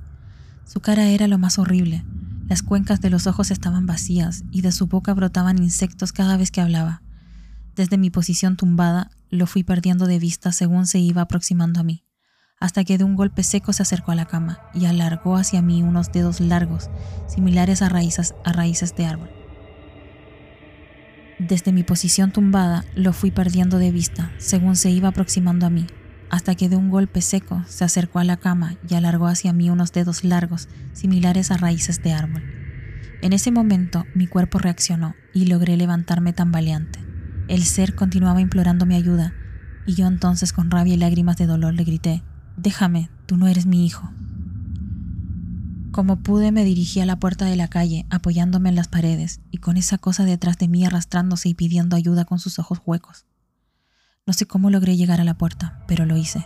Su 0.65 0.81
cara 0.81 1.07
era 1.07 1.27
lo 1.27 1.39
más 1.39 1.57
horrible. 1.57 2.05
Las 2.47 2.61
cuencas 2.61 3.01
de 3.01 3.09
los 3.09 3.25
ojos 3.25 3.49
estaban 3.49 3.87
vacías 3.87 4.43
y 4.51 4.61
de 4.61 4.71
su 4.71 4.85
boca 4.85 5.15
brotaban 5.15 5.57
insectos 5.57 6.11
cada 6.11 6.37
vez 6.37 6.51
que 6.51 6.61
hablaba. 6.61 7.01
Desde 7.75 7.97
mi 7.97 8.09
posición 8.09 8.57
tumbada, 8.57 9.11
lo 9.29 9.47
fui 9.47 9.63
perdiendo 9.63 10.05
de 10.05 10.19
vista 10.19 10.51
según 10.51 10.85
se 10.85 10.99
iba 10.99 11.21
aproximando 11.21 11.79
a 11.79 11.83
mí, 11.83 12.03
hasta 12.59 12.83
que 12.83 12.97
de 12.97 13.05
un 13.05 13.15
golpe 13.15 13.43
seco 13.43 13.71
se 13.71 13.81
acercó 13.81 14.11
a 14.11 14.15
la 14.15 14.25
cama 14.25 14.59
y 14.73 14.85
alargó 14.85 15.37
hacia 15.37 15.61
mí 15.61 15.81
unos 15.81 16.11
dedos 16.11 16.41
largos, 16.41 16.89
similares 17.27 17.81
a 17.81 17.89
raíces, 17.89 18.35
a 18.43 18.51
raíces 18.51 18.95
de 18.95 19.05
árbol. 19.05 19.29
Desde 21.39 21.71
mi 21.71 21.83
posición 21.83 22.31
tumbada 22.31 22.85
lo 22.93 23.13
fui 23.13 23.31
perdiendo 23.31 23.79
de 23.79 23.91
vista 23.91 24.31
según 24.37 24.75
se 24.75 24.91
iba 24.91 25.07
aproximando 25.07 25.65
a 25.65 25.69
mí, 25.69 25.87
hasta 26.29 26.55
que 26.55 26.69
de 26.69 26.75
un 26.75 26.89
golpe 26.89 27.21
seco 27.21 27.63
se 27.67 27.83
acercó 27.83 28.19
a 28.19 28.23
la 28.23 28.37
cama 28.37 28.75
y 28.87 28.95
alargó 28.95 29.27
hacia 29.27 29.53
mí 29.53 29.69
unos 29.69 29.91
dedos 29.91 30.23
largos 30.23 30.67
similares 30.93 31.51
a 31.51 31.57
raíces 31.57 32.03
de 32.03 32.13
árbol. 32.13 32.43
En 33.21 33.33
ese 33.33 33.51
momento 33.51 34.05
mi 34.13 34.27
cuerpo 34.27 34.59
reaccionó 34.59 35.15
y 35.33 35.45
logré 35.45 35.77
levantarme 35.77 36.33
tambaleante. 36.33 37.10
El 37.51 37.65
ser 37.65 37.95
continuaba 37.95 38.39
implorando 38.39 38.85
mi 38.85 38.95
ayuda 38.95 39.33
y 39.85 39.95
yo 39.95 40.07
entonces 40.07 40.53
con 40.53 40.71
rabia 40.71 40.93
y 40.93 40.97
lágrimas 40.97 41.35
de 41.35 41.47
dolor 41.47 41.73
le 41.73 41.83
grité, 41.83 42.23
Déjame, 42.55 43.09
tú 43.25 43.35
no 43.35 43.45
eres 43.45 43.65
mi 43.65 43.85
hijo. 43.85 44.09
Como 45.91 46.23
pude 46.23 46.53
me 46.53 46.63
dirigí 46.63 47.01
a 47.01 47.05
la 47.05 47.19
puerta 47.19 47.43
de 47.43 47.57
la 47.57 47.67
calle, 47.67 48.05
apoyándome 48.09 48.69
en 48.69 48.75
las 48.75 48.87
paredes 48.87 49.41
y 49.51 49.57
con 49.57 49.75
esa 49.75 49.97
cosa 49.97 50.23
detrás 50.23 50.59
de 50.59 50.69
mí 50.69 50.85
arrastrándose 50.85 51.49
y 51.49 51.53
pidiendo 51.53 51.97
ayuda 51.97 52.23
con 52.23 52.39
sus 52.39 52.57
ojos 52.57 52.79
huecos. 52.85 53.25
No 54.25 54.31
sé 54.31 54.45
cómo 54.45 54.69
logré 54.69 54.95
llegar 54.95 55.19
a 55.19 55.25
la 55.25 55.37
puerta, 55.37 55.83
pero 55.89 56.05
lo 56.05 56.15
hice. 56.15 56.45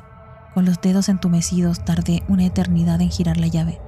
Con 0.56 0.66
los 0.66 0.82
dedos 0.82 1.08
entumecidos 1.08 1.86
tardé 1.86 2.24
una 2.28 2.46
eternidad 2.46 3.00
en 3.00 3.12
girar 3.12 3.38
la 3.38 3.46
llave, 3.46 3.80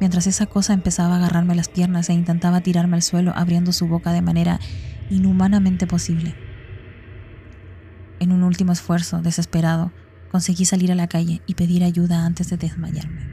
mientras 0.00 0.26
esa 0.26 0.44
cosa 0.44 0.74
empezaba 0.74 1.14
a 1.14 1.16
agarrarme 1.16 1.54
las 1.54 1.70
piernas 1.70 2.10
e 2.10 2.12
intentaba 2.12 2.60
tirarme 2.60 2.96
al 2.96 3.02
suelo 3.02 3.32
abriendo 3.34 3.72
su 3.72 3.88
boca 3.88 4.12
de 4.12 4.20
manera 4.20 4.60
inhumanamente 5.08 5.86
posible. 5.86 6.47
En 8.20 8.32
un 8.32 8.42
último 8.42 8.72
esfuerzo, 8.72 9.22
desesperado, 9.22 9.92
conseguí 10.30 10.64
salir 10.64 10.92
a 10.92 10.94
la 10.94 11.08
calle 11.08 11.42
y 11.46 11.54
pedir 11.54 11.84
ayuda 11.84 12.26
antes 12.26 12.50
de 12.50 12.56
desmayarme. 12.56 13.26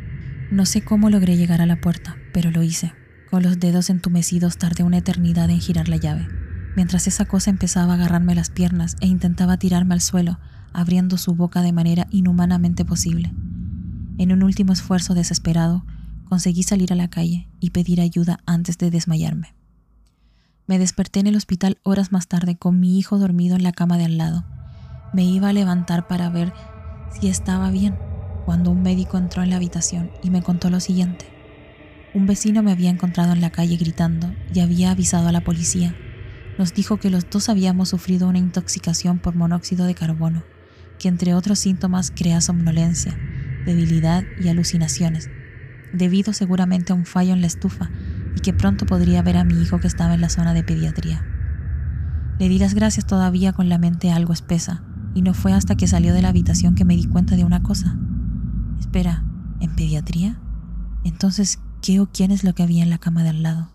No 0.52 0.66
sé 0.66 0.84
cómo 0.84 1.10
logré 1.10 1.38
llegar 1.38 1.62
a 1.62 1.66
la 1.66 1.82
puerta, 1.82 2.18
pero 2.34 2.52
lo 2.52 2.62
hice. 2.62 2.94
Con 3.30 3.44
los 3.44 3.60
dedos 3.60 3.90
entumecidos 3.90 4.58
tardé 4.58 4.84
una 4.84 5.00
eternidad 5.00 5.50
en 5.50 5.60
girar 5.60 5.90
la 5.90 5.98
llave, 5.98 6.28
mientras 6.76 7.08
esa 7.08 7.26
cosa 7.26 7.50
empezaba 7.50 7.94
a 7.94 7.96
agarrarme 7.96 8.36
las 8.36 8.50
piernas 8.50 8.96
e 9.02 9.08
intentaba 9.08 9.58
tirarme 9.58 9.96
al 9.96 10.02
suelo, 10.02 10.40
abriendo 10.72 11.18
su 11.18 11.34
boca 11.36 11.62
de 11.62 11.74
manera 11.74 12.08
inhumanamente 12.12 12.86
posible. 12.86 13.34
En 14.18 14.32
un 14.32 14.44
último 14.44 14.72
esfuerzo 14.72 15.14
desesperado, 15.14 15.86
conseguí 16.26 16.64
salir 16.64 16.94
a 16.94 16.96
la 16.96 17.10
calle 17.10 17.50
y 17.60 17.72
pedir 17.72 18.02
ayuda 18.02 18.40
antes 18.46 18.78
de 18.78 18.92
desmayarme. 18.92 19.56
Me 20.68 20.80
desperté 20.80 21.20
en 21.20 21.28
el 21.28 21.36
hospital 21.36 21.78
horas 21.84 22.12
más 22.12 22.28
tarde 22.28 22.56
con 22.56 22.80
mi 22.80 22.98
hijo 22.98 23.18
dormido 23.20 23.56
en 23.56 23.64
la 23.64 23.72
cama 23.72 23.98
de 23.98 24.06
al 24.06 24.18
lado. 24.18 24.46
Me 25.16 25.24
iba 25.24 25.48
a 25.48 25.54
levantar 25.54 26.08
para 26.10 26.30
ver 26.30 26.52
si 27.10 27.30
estaba 27.30 27.72
bien, 27.72 27.96
cuando 28.44 28.70
un 28.70 28.84
médico 28.84 29.18
entró 29.18 29.44
en 29.44 29.50
la 29.50 29.56
habitación 29.56 30.12
y 30.22 30.30
me 30.30 30.42
contó 30.42 30.70
lo 30.70 30.82
siguiente. 30.82 31.26
Un 32.14 32.26
vecino 32.26 32.62
me 32.64 32.74
había 32.74 32.90
encontrado 32.90 33.32
en 33.32 33.40
la 33.40 33.50
calle 33.50 33.78
gritando 33.78 34.30
y 34.54 34.60
había 34.60 34.92
avisado 34.92 35.30
a 35.30 35.32
la 35.32 35.40
policía. 35.40 35.96
Nos 36.58 36.74
dijo 36.74 36.98
que 36.98 37.10
los 37.10 37.30
dos 37.30 37.48
habíamos 37.48 37.88
sufrido 37.88 38.28
una 38.28 38.40
intoxicación 38.40 39.20
por 39.20 39.36
monóxido 39.36 39.86
de 39.86 39.96
carbono, 39.96 40.44
que 41.00 41.08
entre 41.08 41.34
otros 41.34 41.60
síntomas 41.60 42.12
crea 42.12 42.42
somnolencia, 42.42 43.18
debilidad 43.66 44.26
y 44.38 44.50
alucinaciones, 44.50 45.30
debido 45.94 46.34
seguramente 46.34 46.92
a 46.92 46.96
un 46.98 47.06
fallo 47.06 47.32
en 47.32 47.40
la 47.40 47.48
estufa 47.48 47.90
y 48.36 48.42
que 48.42 48.52
pronto 48.52 48.86
podría 48.86 49.22
ver 49.22 49.38
a 49.38 49.46
mi 49.46 49.62
hijo 49.62 49.80
que 49.80 49.88
estaba 49.88 50.14
en 50.14 50.20
la 50.20 50.28
zona 50.28 50.54
de 50.54 50.66
pediatría. 50.66 51.26
Le 52.38 52.50
di 52.50 52.60
las 52.60 52.74
gracias 52.74 53.08
todavía 53.08 53.54
con 53.54 53.70
la 53.70 53.78
mente 53.78 54.12
algo 54.12 54.34
espesa, 54.34 54.84
y 55.16 55.22
no 55.22 55.34
fue 55.34 55.54
hasta 55.54 55.76
que 55.76 55.88
salió 55.88 56.14
de 56.14 56.22
la 56.22 56.30
habitación 56.30 56.76
que 56.76 56.86
me 56.86 56.96
di 56.96 57.08
cuenta 57.08 57.36
de 57.36 57.46
una 57.46 57.64
cosa. 57.64 57.98
Espera, 58.80 59.24
¿en 59.62 59.74
pediatría? 59.76 60.38
Entonces, 61.04 61.60
¿qué 61.82 62.00
o 62.02 62.08
quién 62.12 62.32
es 62.32 62.44
lo 62.44 62.54
que 62.54 62.62
había 62.62 62.84
en 62.84 62.90
la 62.92 63.00
cama 63.00 63.24
de 63.24 63.30
al 63.30 63.42
lado? 63.42 63.72